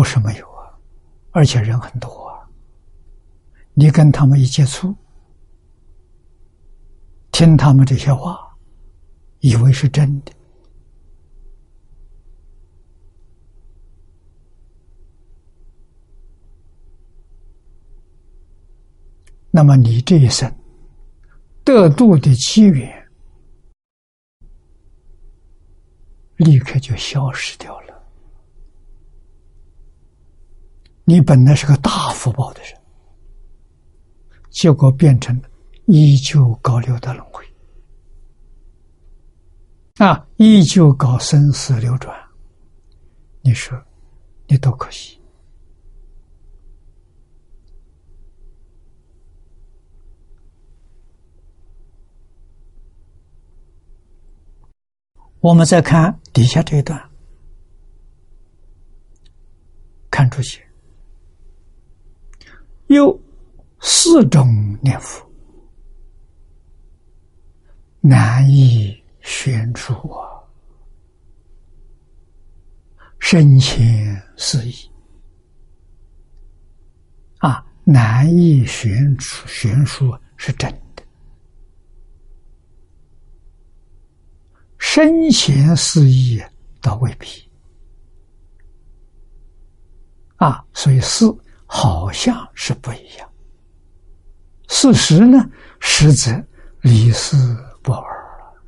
[0.00, 0.72] 不是没有啊，
[1.30, 2.48] 而且人很多啊。
[3.74, 4.96] 你跟他们一接触，
[7.30, 8.56] 听他们这些话，
[9.40, 10.32] 以为是真的，
[19.50, 20.50] 那么你这一生
[21.62, 23.06] 得度的机缘，
[26.36, 27.89] 立刻就消失掉了。
[31.10, 32.80] 你本来是个大福报的人，
[34.48, 35.42] 结果变成
[35.86, 37.44] 依旧搞六道轮回，
[39.96, 42.16] 啊，依旧搞生死流转。
[43.40, 43.76] 你说，
[44.46, 45.20] 你多可惜。
[55.40, 57.10] 我们再看底下这一段，
[60.08, 60.69] 看出去
[62.94, 63.16] 有
[63.78, 65.24] 四种念佛，
[68.00, 70.42] 难以宣出啊，
[73.20, 74.74] 深浅思义
[77.38, 81.04] 啊，难以宣出，宣说是真的。
[84.78, 86.42] 深浅思义
[86.80, 87.48] 倒未必
[90.38, 91.32] 啊，所以四
[91.72, 93.32] 好像是不一样。
[94.66, 95.38] 事实呢，
[95.78, 96.32] 实则
[96.80, 98.60] 离思不二了。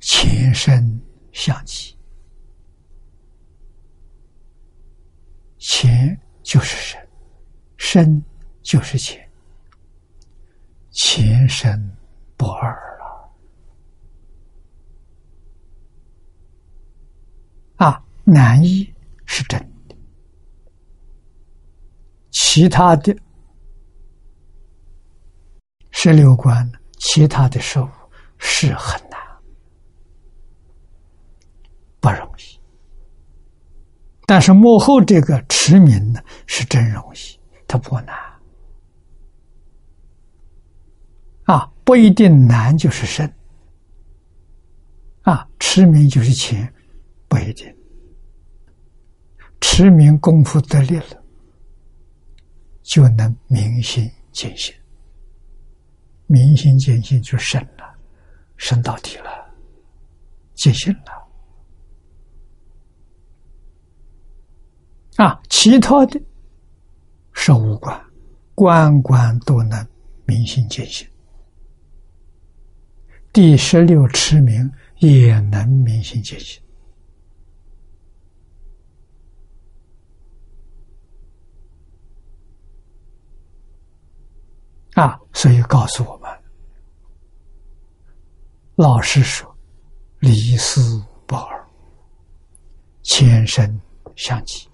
[0.00, 0.98] 前身
[1.30, 1.94] 相继，
[5.58, 7.06] 前就是身，
[7.76, 8.24] 身
[8.62, 9.22] 就是前。
[10.90, 11.96] 前生
[12.34, 13.30] 不二了
[17.76, 18.04] 啊！
[18.30, 18.86] 难易
[19.24, 19.96] 是真的，
[22.30, 23.16] 其他的
[25.90, 27.88] 十六关，其他的事物
[28.36, 29.18] 是很难，
[32.00, 32.60] 不容易。
[34.26, 38.14] 但是幕后这个持名呢，是真容易，它不难。
[41.44, 43.32] 啊，不一定难就是深，
[45.22, 46.70] 啊，持名就是浅，
[47.26, 47.74] 不一定。
[49.60, 51.22] 持名功夫得力了，
[52.82, 54.74] 就能明心见性。
[56.26, 57.94] 明心见性就深了，
[58.56, 59.30] 深到底了，
[60.54, 61.12] 见性了。
[65.24, 66.20] 啊，其他的，
[67.32, 68.00] 是无关，
[68.54, 69.86] 关关都能
[70.26, 71.08] 明心见性。
[73.32, 76.62] 第十六持名也能明心见性
[84.98, 85.16] 啊！
[85.32, 86.28] 所以告诉我们，
[88.74, 89.56] 老实说，
[90.18, 91.66] 离思不二，
[93.04, 93.80] 前生
[94.16, 94.68] 相继。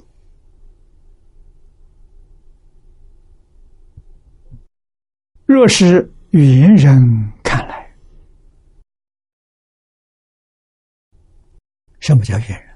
[5.44, 7.94] 若是远人看来，
[12.01, 12.74] 什么叫远人？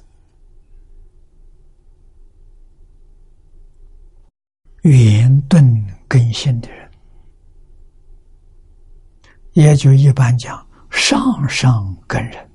[4.83, 5.65] 圆顿
[6.07, 6.78] 根性的人，
[9.59, 12.51] 也就一般讲上上根人。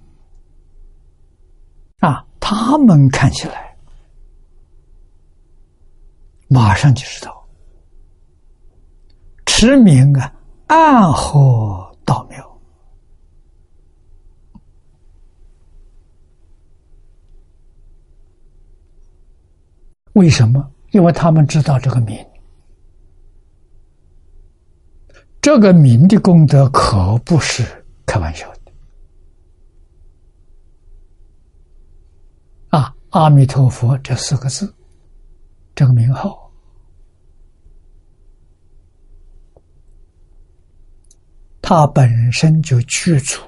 [1.99, 3.77] 啊，他们看起来
[6.47, 7.45] 马上就知道，
[9.45, 10.33] 持名啊，
[10.67, 12.57] 暗合道妙，
[20.13, 20.71] 为什么？
[20.91, 22.17] 因为他们知道这个名，
[25.43, 27.65] 这个名的功德可不是
[28.05, 28.59] 开玩笑的
[32.69, 32.95] 啊！
[33.09, 34.73] 阿弥陀佛这四个字，
[35.75, 36.49] 这个名号，
[41.61, 43.41] 它本身就具足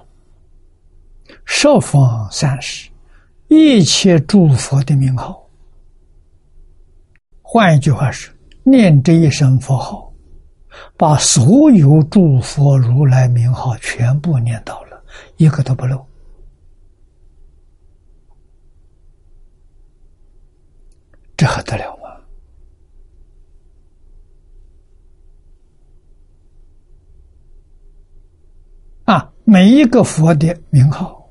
[1.45, 2.91] 十方三世
[3.47, 5.49] 一切诸佛的名号。
[7.41, 8.29] 换一句话是，
[8.63, 10.04] 念这一声佛号，
[10.97, 15.03] 把所有诸佛如来名号全部念到了，
[15.37, 16.05] 一个都不漏。
[21.37, 22.09] 这还得了吗？
[29.13, 31.29] 啊，每一个佛的名号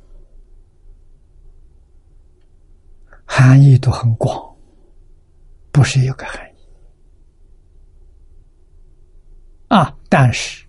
[3.24, 4.54] 含义都很广。
[5.72, 6.53] 不是一个含义
[9.74, 9.92] 啊！
[10.08, 10.64] 但是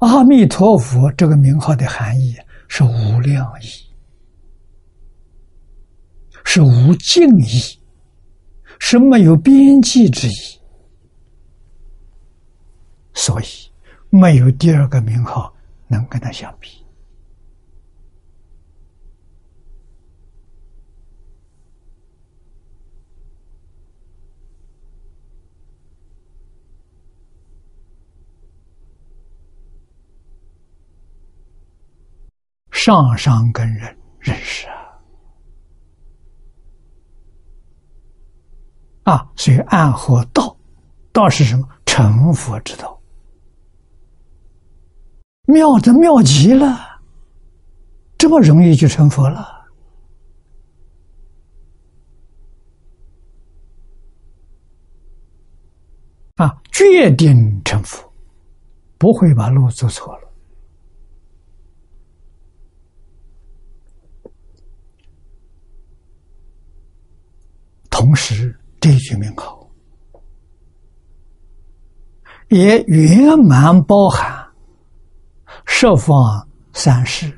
[0.00, 2.36] 阿弥陀佛这个名号的含义
[2.68, 3.66] 是无量意，
[6.44, 7.78] 是无尽意，
[8.78, 10.60] 是没有边际之意，
[13.14, 13.46] 所以
[14.10, 15.50] 没有第二个名号
[15.88, 16.81] 能跟他相比。
[32.84, 34.66] 上上根人认识
[39.04, 40.56] 啊，啊，所以暗合道，
[41.12, 41.64] 道是什么？
[41.86, 43.00] 成佛之道，
[45.44, 47.00] 妙的妙极了，
[48.18, 49.64] 这么容易就成佛了，
[56.34, 58.12] 啊，决定成佛，
[58.98, 60.21] 不会把路走错了。
[68.02, 69.64] 同时，这句名号
[72.48, 74.44] 也圆满包含
[75.66, 77.32] 十方三世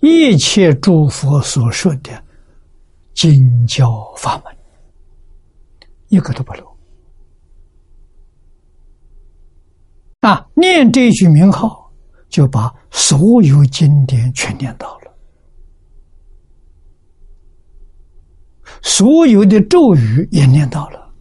[0.00, 2.10] 一切诸佛所说的
[3.14, 4.52] 经教法门，
[6.08, 6.76] 一个都不漏。
[10.22, 11.92] 啊，念这句名号，
[12.28, 15.07] 就把所有经典全念到了。
[18.82, 21.12] 所有的咒语也念到了，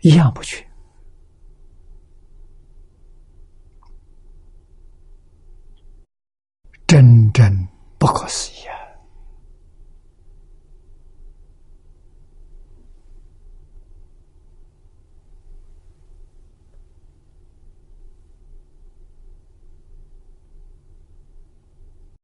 [0.00, 0.64] 一样不缺，
[6.86, 7.68] 真正
[7.98, 8.66] 不可思议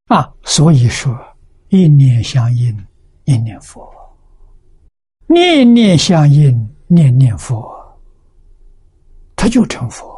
[0.07, 0.17] 啊！
[0.17, 1.32] 啊，所以说。
[1.75, 2.71] 一念相应，
[3.25, 3.81] 念念佛；
[5.25, 7.67] 念念相应，念念佛，
[9.35, 10.13] 他就成佛。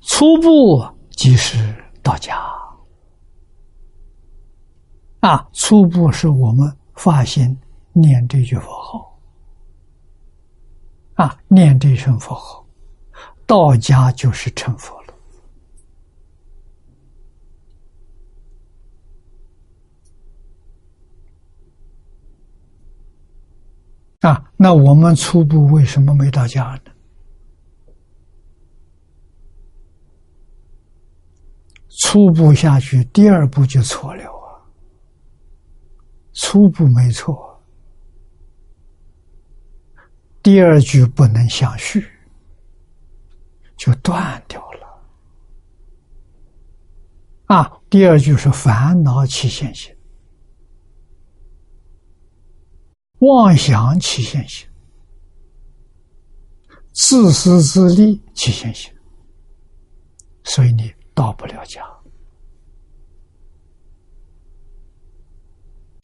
[0.00, 1.74] 初步即是
[2.04, 2.40] 道家
[5.18, 7.58] 啊，初步是我们发心
[7.92, 9.15] 念这句佛号。
[11.16, 12.66] 啊，念这声佛号，
[13.46, 15.14] 道家就是成佛了。
[24.20, 26.92] 啊，那我们初步为什么没到家呢？
[31.88, 34.60] 初步下去，第二步就错了啊。
[36.34, 37.55] 初步没错。
[40.46, 42.08] 第二句不能相续，
[43.76, 44.86] 就断掉了。
[47.46, 49.92] 啊，第二句是烦恼起现行，
[53.18, 54.68] 妄想起现行，
[56.92, 58.94] 自私自利起现行，
[60.44, 61.82] 所以你到不了家。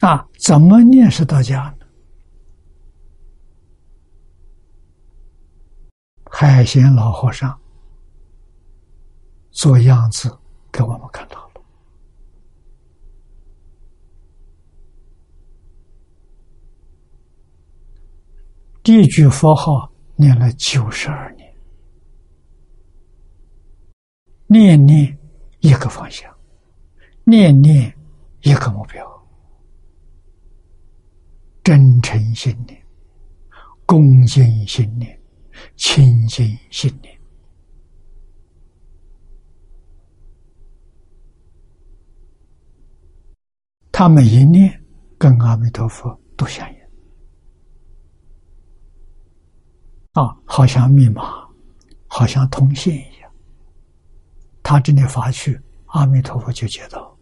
[0.01, 1.82] 啊，怎么念是到家呢？
[6.35, 7.57] 海贤老和尚
[9.51, 10.35] 做样子
[10.71, 11.61] 给我们看到了。
[18.81, 21.55] 第一句佛号念了九十二年，
[24.47, 25.15] 念念
[25.59, 26.35] 一个方向，
[27.25, 27.95] 念念
[28.41, 29.05] 一个目标，
[31.63, 32.83] 真诚心念，
[33.85, 35.22] 恭敬心念。
[35.75, 37.19] 清净心念，
[43.91, 44.81] 他每一念
[45.17, 46.79] 跟阿弥陀佛都相应
[50.13, 51.47] 啊，好像密码，
[52.07, 53.31] 好像通信一样。
[54.61, 57.17] 他这里发去，阿弥陀佛就接到，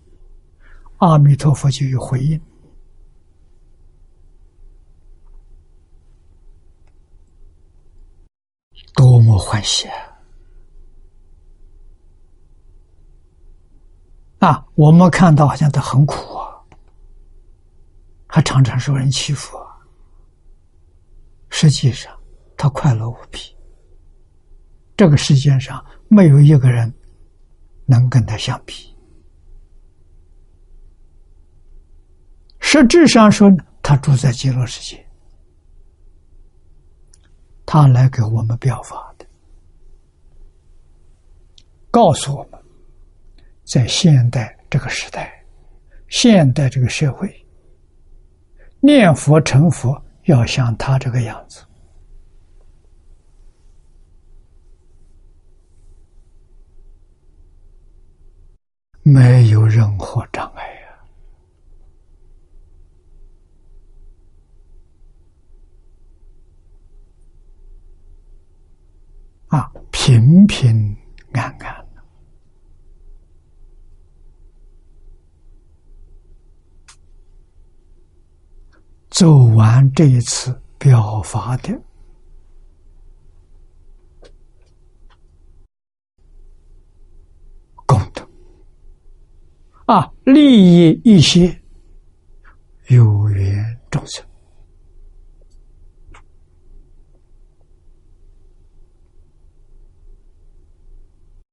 [0.98, 2.40] 阿弥陀佛就有回应。
[9.02, 9.98] 多么欢喜啊！
[14.48, 16.54] 啊，我们看到好像他很苦啊，
[18.28, 19.66] 还常常受人欺负啊。
[21.50, 22.16] 实际上，
[22.56, 23.40] 他快乐无比。
[24.96, 26.94] 这个世界上没有一个人
[27.88, 28.96] 能跟他相比。
[32.60, 33.50] 实质上说，
[33.82, 35.04] 他住在极乐世界。
[37.74, 39.26] 他来给我们表法的，
[41.90, 42.62] 告诉我们，
[43.64, 45.42] 在现代这个时代，
[46.10, 47.34] 现代这个社会，
[48.82, 51.64] 念佛成佛要像他这个样子，
[59.02, 60.71] 没有任何障碍。
[69.52, 70.96] 啊，平平
[71.34, 71.86] 安安
[79.10, 81.70] 走完这一次表法的
[87.86, 88.26] 功德，
[89.86, 91.62] 啊，利益一些
[92.88, 94.26] 有缘众生。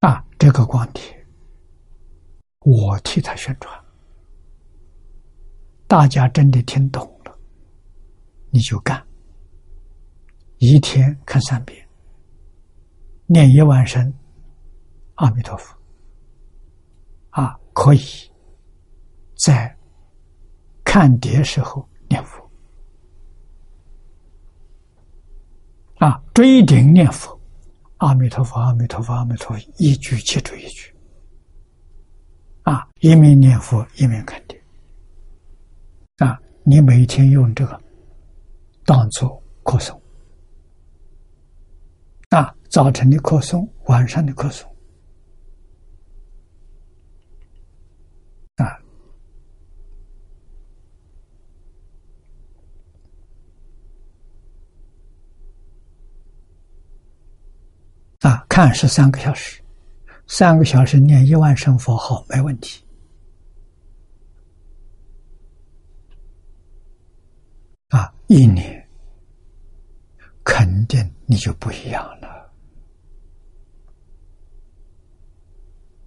[0.00, 1.02] 啊，这个光碟，
[2.60, 3.85] 我替他宣传，
[5.89, 7.36] 大家真的听懂了，
[8.51, 9.05] 你就干，
[10.59, 11.89] 一天看三遍，
[13.27, 14.12] 念一万声
[15.16, 15.77] 阿弥陀佛，
[17.31, 18.01] 啊，可以。
[19.35, 19.77] 在
[20.85, 22.51] 看碟时候念佛，
[25.98, 27.38] 啊，追顶念佛。
[27.98, 30.94] 阿弥陀佛，阿弥陀佛，阿弥陀佛，一句接着一句，
[32.62, 34.58] 啊，一面念佛，一面看经，
[36.18, 37.80] 啊，你每天用这个
[38.84, 39.98] 当做课诵，
[42.30, 44.64] 啊，早晨的课诵，晚上的课诵。
[58.28, 59.59] 啊，看是三个小时，
[60.26, 62.84] 三个小时念一万声佛号没问题。
[67.88, 68.86] 啊，一年
[70.44, 72.52] 肯定你就不一样了。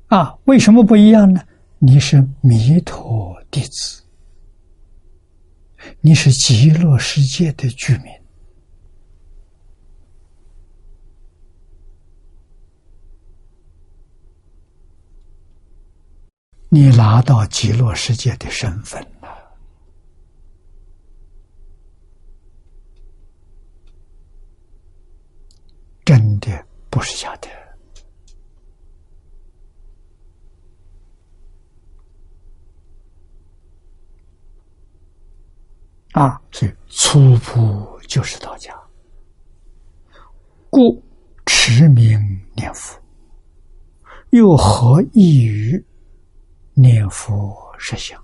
[0.09, 1.43] 啊，为什么不一样呢？
[1.79, 4.03] 你是弥陀弟子，
[6.01, 8.20] 你是极乐世界的居民。
[16.73, 19.27] 你拿到极乐世界的身份了，
[26.05, 27.49] 真的不是假的
[36.13, 36.41] 啊！
[36.53, 38.73] 所以粗朴就是道家，
[40.69, 41.03] 故
[41.45, 42.17] 持名
[42.55, 42.97] 念佛，
[44.29, 45.85] 又何异于？
[46.73, 48.21] 念佛实相，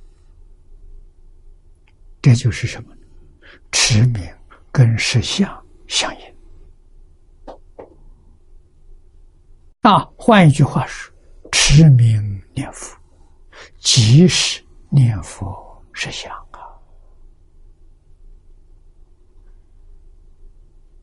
[2.22, 2.94] 这就是什么？
[3.72, 4.22] 持名
[4.72, 7.56] 跟实相相应。
[9.82, 11.14] 啊，换一句话说，
[11.52, 12.98] 持名念佛，
[13.80, 16.60] 即是念佛实相啊！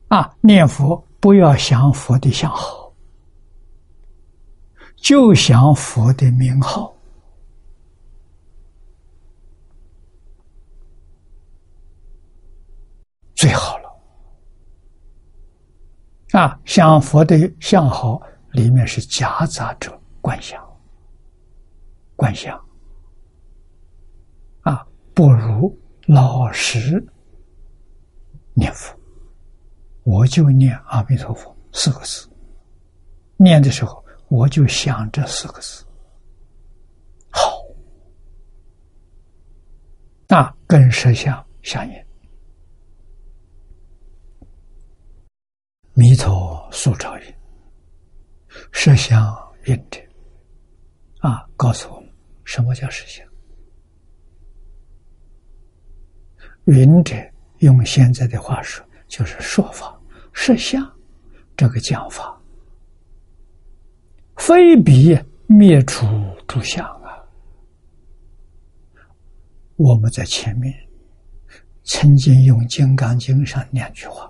[0.09, 2.93] 啊，念佛不要想佛的相好，
[4.97, 6.94] 就想佛的名号，
[13.35, 13.85] 最好了。
[16.31, 18.21] 啊，想佛的相好。
[18.51, 19.91] 里面是夹杂着
[20.21, 20.65] 观想，
[22.15, 22.57] 观想
[24.61, 27.05] 啊，不如老实
[28.53, 28.97] 念佛。
[30.03, 32.29] 我就念阿弥陀佛四个字，
[33.35, 35.85] 念的时候我就想这四个字，
[37.29, 37.61] 好，
[40.29, 42.04] 那跟实相相应。
[45.97, 47.35] 弥陀速照云。
[48.73, 49.33] 实相
[49.65, 49.97] 印者，
[51.19, 52.09] 啊，告诉我们
[52.43, 53.25] 什么叫实相。
[56.65, 57.15] 云者
[57.59, 59.97] 用现在的话说，就是说法
[60.33, 60.83] 实相
[61.55, 62.37] 这个讲法，
[64.35, 65.17] 非彼
[65.47, 66.05] 灭除
[66.45, 67.23] 诸相啊。
[69.77, 70.73] 我们在前面
[71.83, 74.29] 曾经用《金刚经》上两句话。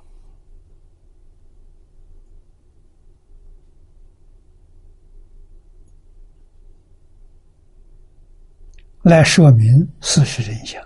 [9.05, 10.83] 来说明事实真相，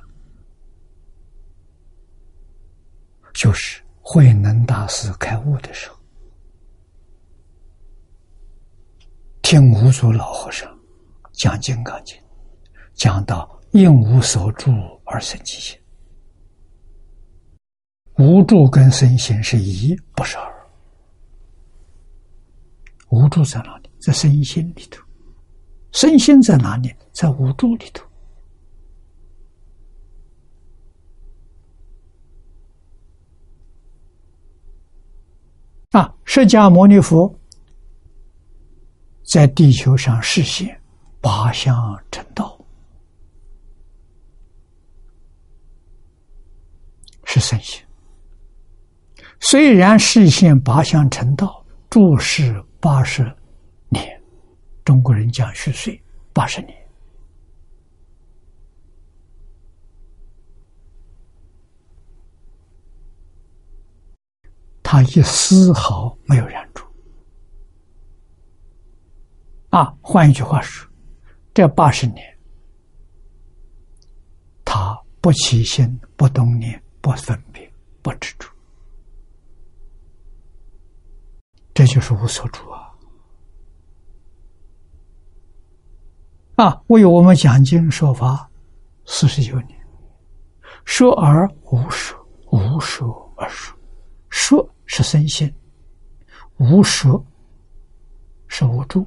[3.34, 5.96] 就是慧能大师开悟的时候，
[9.42, 10.70] 听五祖老和尚
[11.32, 12.18] 讲《金刚经》，
[12.94, 14.70] 讲到应无所住
[15.06, 15.80] 而生其心，
[18.18, 20.70] 无住跟生心是一，不是二。
[23.12, 23.90] 无住在哪里？
[24.02, 25.02] 在身心里头。
[25.94, 26.94] 身心在哪里？
[27.14, 28.09] 在无助里头。
[35.92, 36.14] 啊！
[36.24, 37.34] 释迦牟尼佛
[39.24, 40.80] 在地球上实现
[41.20, 41.76] 八相
[42.12, 42.60] 成道，
[47.24, 47.84] 是圣贤。
[49.40, 53.24] 虽然实现八相成道，住世八十
[53.88, 54.22] 年，
[54.86, 56.00] 中国人讲虚岁
[56.34, 56.89] 八十年。
[64.92, 66.84] 他一丝毫没有染住
[69.70, 69.94] 啊！
[70.02, 70.90] 换一句话说，
[71.54, 72.26] 这八十年，
[74.66, 77.72] 他不起心、不动念、不分别、
[78.02, 78.50] 不执着，
[81.72, 82.90] 这就是无所住啊！
[86.56, 88.50] 啊，为我们讲经说法
[89.06, 89.80] 四十九年，
[90.84, 92.18] 说而无说，
[92.52, 93.78] 无说而说，
[94.32, 94.68] 说。
[94.92, 95.54] 是身心，
[96.58, 97.24] 无舍
[98.48, 99.06] 是无助，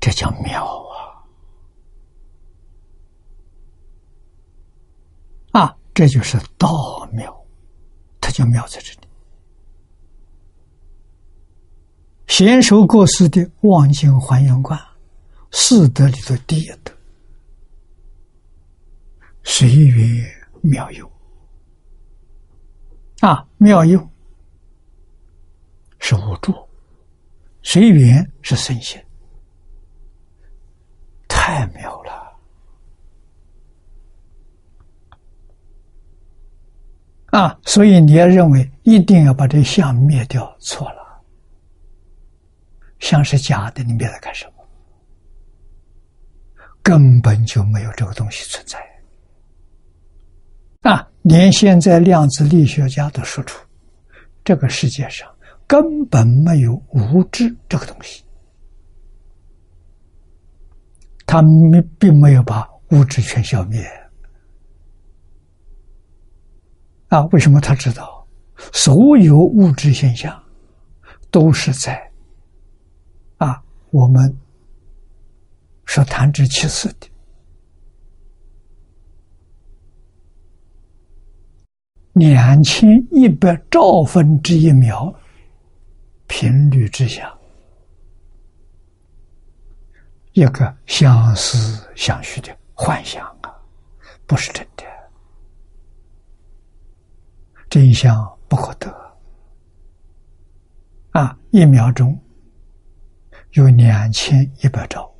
[0.00, 0.64] 这叫妙
[5.52, 5.60] 啊！
[5.60, 7.44] 啊，这就是道妙，
[8.18, 9.06] 它就妙在这里。
[12.26, 14.80] 贤受过世的望境还原观，
[15.52, 16.90] 四德里头第一德，
[19.44, 20.35] 随缘。
[20.66, 21.10] 妙用
[23.20, 24.10] 啊，妙用
[25.98, 26.54] 是无助，
[27.62, 29.04] 随缘是圣贤，
[31.26, 32.12] 太妙了
[37.32, 37.58] 啊！
[37.64, 41.22] 所以你要认为一定要把这相灭掉，错了，
[42.98, 44.52] 相是假的，你灭它干什么？
[46.82, 48.78] 根本就没有这个东西存在。
[51.28, 53.60] 连现在量子力学家都说出，
[54.44, 55.28] 这个世界上
[55.66, 58.22] 根本没有物质这个东西，
[61.26, 63.84] 他们并没有把物质全消灭。
[67.08, 68.24] 啊，为什么他知道？
[68.72, 70.40] 所有物质现象
[71.32, 72.00] 都是在
[73.38, 74.32] 啊，我们
[75.86, 77.08] 说弹指其次的。
[82.16, 85.14] 两千一百兆分之一秒
[86.26, 87.30] 频率之下，
[90.32, 93.54] 一个相思相许的幻想啊，
[94.26, 94.84] 不是真的，
[97.68, 98.90] 真相不可得
[101.10, 101.38] 啊！
[101.50, 102.18] 一秒钟
[103.50, 105.14] 有两千一百兆，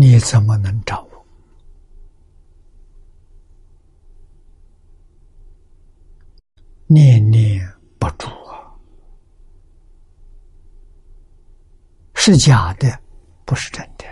[0.00, 1.26] 你怎么能掌握？
[6.86, 8.72] 念念不住啊，
[12.14, 12.98] 是假的，
[13.44, 14.06] 不是真的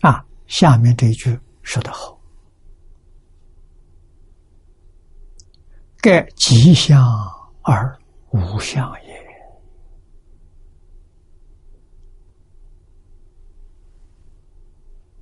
[0.00, 0.24] 啊！
[0.46, 2.17] 下面这一句说得好
[6.00, 7.04] ：“盖吉祥
[7.62, 7.98] 而
[8.30, 9.18] 无相也。”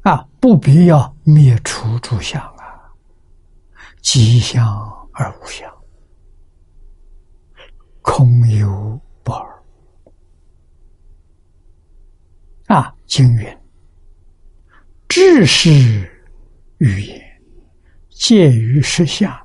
[0.02, 2.94] 啊，不必要灭除诸相啊，
[4.02, 4.64] 吉相
[5.12, 5.68] 而无相，
[8.02, 9.64] 空有不二。
[12.66, 13.58] 啊，经云：
[15.08, 15.70] 智是
[16.78, 17.20] 语言，
[18.10, 19.36] 介于实相，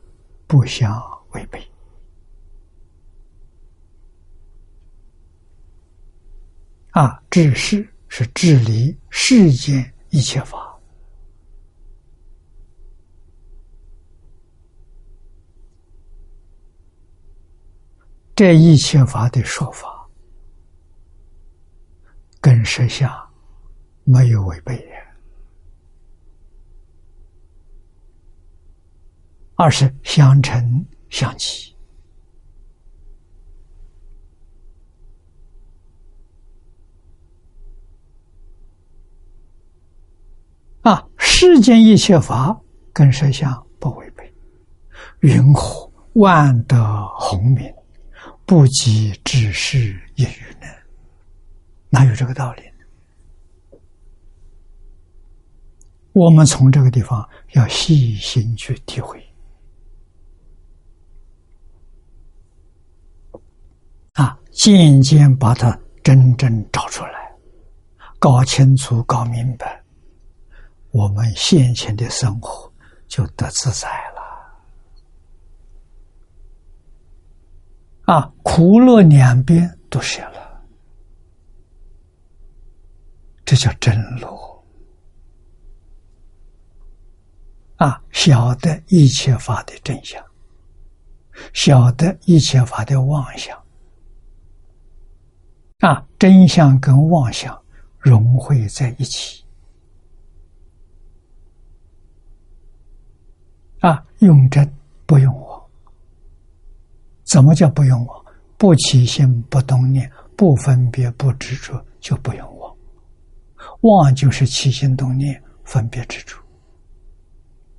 [0.46, 0.94] 不相
[1.34, 1.62] 违背。
[6.92, 9.94] 啊，治世是治理世间。
[10.14, 10.78] 一切法，
[18.36, 20.06] 这一切法的说法，
[22.42, 23.10] 跟实相
[24.04, 24.92] 没有违背的，
[29.56, 31.76] 二是相成相契。
[40.82, 42.60] 啊，世间一切法
[42.92, 44.34] 跟实相不违背。
[45.20, 47.72] 云何万德洪明，
[48.48, 49.78] 不及只是
[50.16, 50.68] 一语呢？
[51.90, 53.78] 哪有这个道理呢？
[56.14, 59.24] 我们从这个地方要细心去体会。
[64.14, 67.32] 啊，渐渐把它真正找出来，
[68.20, 69.82] 搞清楚、搞明白。
[70.92, 72.72] 我们现前的生活
[73.08, 74.22] 就得自在了，
[78.14, 80.62] 啊，苦乐两边都舍了，
[83.46, 84.64] 这叫真乐，
[87.78, 90.22] 啊，晓得一切法的真相，
[91.54, 93.61] 晓得一切法的妄想，
[95.82, 97.60] 啊，真相跟妄想
[98.00, 99.44] 融汇在一起。
[103.80, 104.72] 啊，用真
[105.08, 105.62] 不用妄，
[107.24, 108.26] 怎么叫不用妄？
[108.58, 112.78] 不起心，不动念，不分别，不执着，就不用妄。
[113.82, 116.38] 妄就是起心动念、分别执着。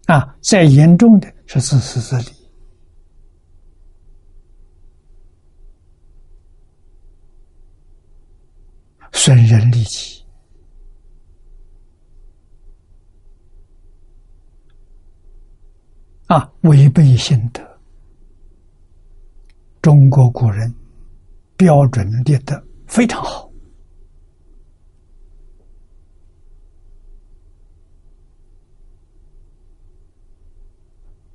[0.06, 2.36] 啊，再严重的是自私自利，
[9.12, 10.20] 损人利己。
[16.26, 17.62] 啊，违背心德，
[19.82, 20.74] 中国古人
[21.58, 23.52] 标准列得非常好。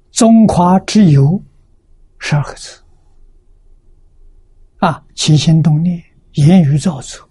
[0.10, 1.40] 中华之有
[2.18, 2.82] 十二个字，
[4.78, 7.27] 啊，起心动念、言语造作，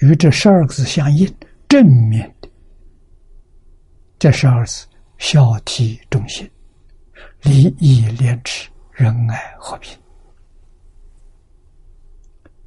[0.00, 1.32] 与这十二个字相应，
[1.68, 2.48] 正面的，
[4.18, 4.86] 这十二字
[5.18, 6.50] 孝悌忠信。
[7.42, 9.98] 礼义廉耻、仁爱和平，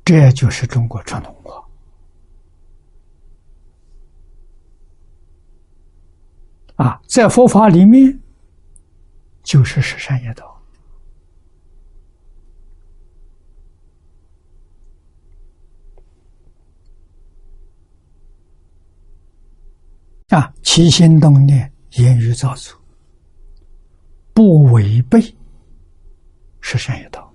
[0.03, 1.63] 这就是中国传统文化
[6.75, 6.99] 啊！
[7.07, 8.19] 在佛法里面，
[9.43, 10.52] 就是十善业道
[20.33, 22.75] 啊，起心动念、言语造作。
[24.33, 25.21] 不违背
[26.59, 27.31] 是善业道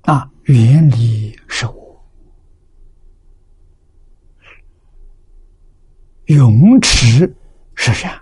[0.00, 2.02] 啊，远离是我，
[6.24, 7.30] 永持
[7.74, 8.18] 是善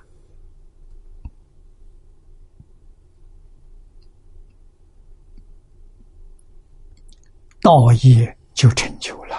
[7.60, 9.36] 道业就成就了。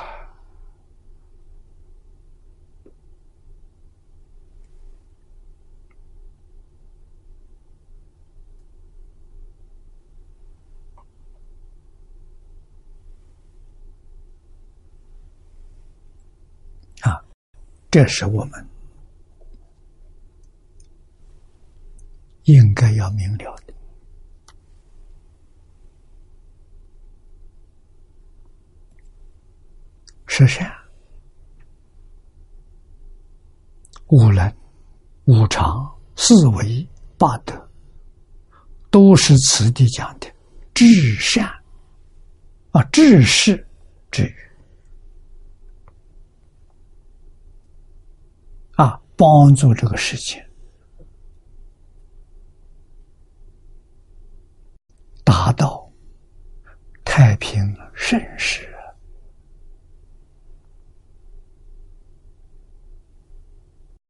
[17.02, 17.16] 啊，
[17.92, 18.70] 这是我们
[22.44, 23.74] 应该要明了的。
[30.28, 30.72] 十善、
[34.08, 34.56] 无能、
[35.26, 36.88] 无常、四维、
[37.18, 37.70] 八德，
[38.90, 40.32] 都是此地讲的
[40.74, 40.86] 至
[41.16, 41.46] 善
[42.72, 43.68] 啊，至是
[44.12, 44.36] 之语
[48.76, 50.42] 啊，帮助这个世界
[55.26, 55.92] 达到
[57.04, 57.60] 太平
[57.94, 58.66] 盛世。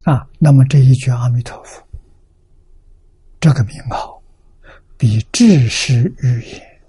[0.03, 1.83] 啊，那么这一句阿弥陀佛，
[3.39, 4.21] 这个名号
[4.95, 6.81] 比智识语言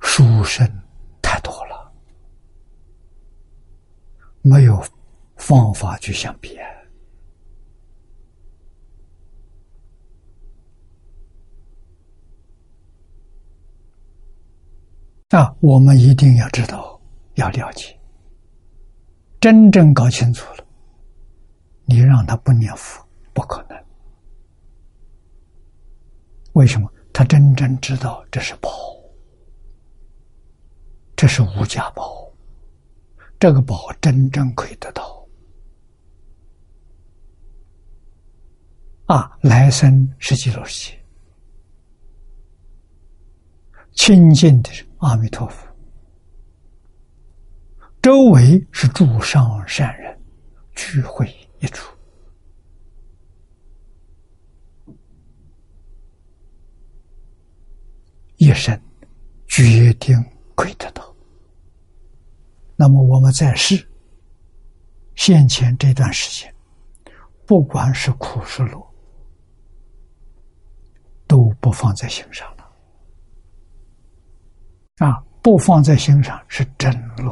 [0.00, 0.66] 殊胜
[1.22, 1.92] 太多了，
[4.42, 4.82] 没有
[5.36, 6.66] 方法去相比啊！
[15.60, 17.00] 我们一定要知道，
[17.34, 17.96] 要了解。
[19.40, 20.66] 真正搞清楚了，
[21.84, 23.84] 你让他不念佛不可能。
[26.54, 26.90] 为什么？
[27.12, 28.70] 他真正知道这是宝，
[31.16, 32.29] 这是无价宝，
[33.40, 35.26] 这个宝真正可以得到。
[39.06, 41.02] 啊，来生是极乐世界，
[43.92, 45.66] 亲近的阿弥陀佛。
[48.02, 50.22] 周围是诸上善人
[50.74, 51.26] 聚会
[51.60, 51.90] 一处，
[58.36, 58.78] 一生
[59.48, 60.14] 决定
[60.54, 61.14] 可以得到。
[62.80, 63.86] 那么我们在世
[65.14, 66.54] 现前这段时间，
[67.44, 68.94] 不管是苦是乐，
[71.26, 72.72] 都不放在心上了。
[75.06, 77.30] 啊，不放在心上是真乐。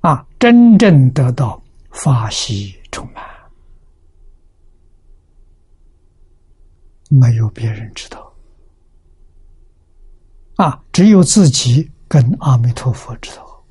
[0.00, 1.58] 啊，真正得到
[1.90, 3.24] 法喜充满，
[7.08, 8.30] 没有别人知道。
[10.62, 13.64] 啊，只有自己跟阿弥陀佛知道。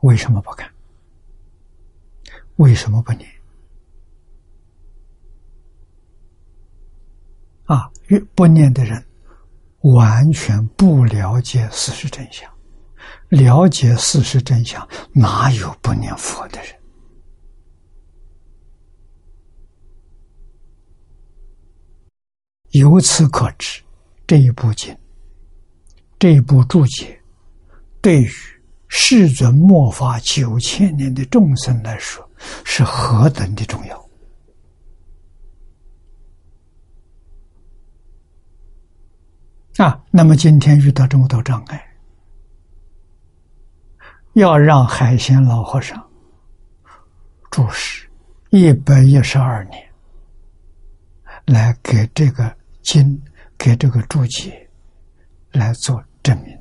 [0.00, 0.66] 为什么不敢？
[2.56, 3.30] 为什么不念？
[7.66, 9.04] 啊，越不念的人。
[9.80, 12.50] 完全不了解事实真相，
[13.28, 16.74] 了解事实真相，哪有不念佛的人？
[22.74, 23.80] 由此可知，
[24.26, 24.96] 这一部经，
[26.18, 27.20] 这一部注解，
[28.00, 28.28] 对于
[28.88, 32.28] 世尊末法九千年的众生来说，
[32.64, 34.08] 是何等的重要。
[39.76, 41.80] 啊，那么今天遇到这么多障碍，
[44.32, 46.04] 要让海鲜老和尚
[47.52, 48.10] 注释
[48.50, 49.88] 一百一十二年，
[51.46, 53.20] 来给这个经、
[53.58, 54.70] 给这个注解
[55.52, 56.56] 来做证明。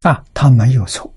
[0.00, 1.12] 啊，他没有错。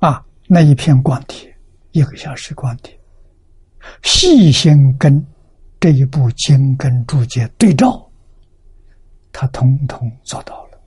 [0.00, 1.56] 啊，那一片光碟，
[1.92, 2.98] 一个小时光碟。
[4.02, 5.24] 细心跟
[5.78, 8.10] 这一部经跟注解对照，
[9.32, 10.80] 他通通做到了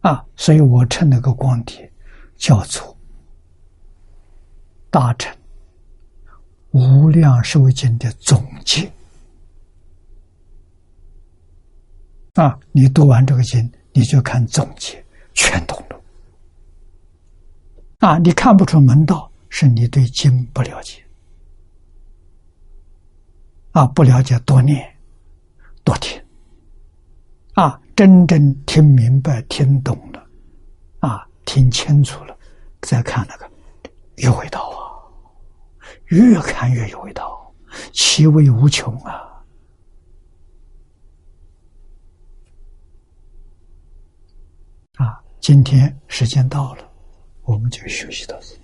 [0.00, 0.26] 啊！
[0.34, 1.90] 所以我称那个光碟
[2.36, 2.82] 叫做
[4.90, 5.32] 《大乘
[6.72, 8.90] 无量寿经》的总结
[12.34, 12.58] 啊！
[12.72, 16.00] 你读完这个经，你就看总结，全懂了
[17.98, 18.18] 啊！
[18.18, 21.02] 你看不出门道，是你对经不了解。
[23.72, 24.96] 啊，不了解多念
[25.84, 26.20] 多听，
[27.54, 30.26] 啊，真正听明白、听懂了，
[31.00, 32.36] 啊，听清楚了，
[32.80, 33.50] 再看那个
[34.16, 34.79] 又回到啊，
[36.10, 37.54] 越看越有味道
[37.92, 39.44] 其味无穷啊。
[44.96, 46.92] 啊今天时间到了
[47.42, 48.59] 我们就学习到这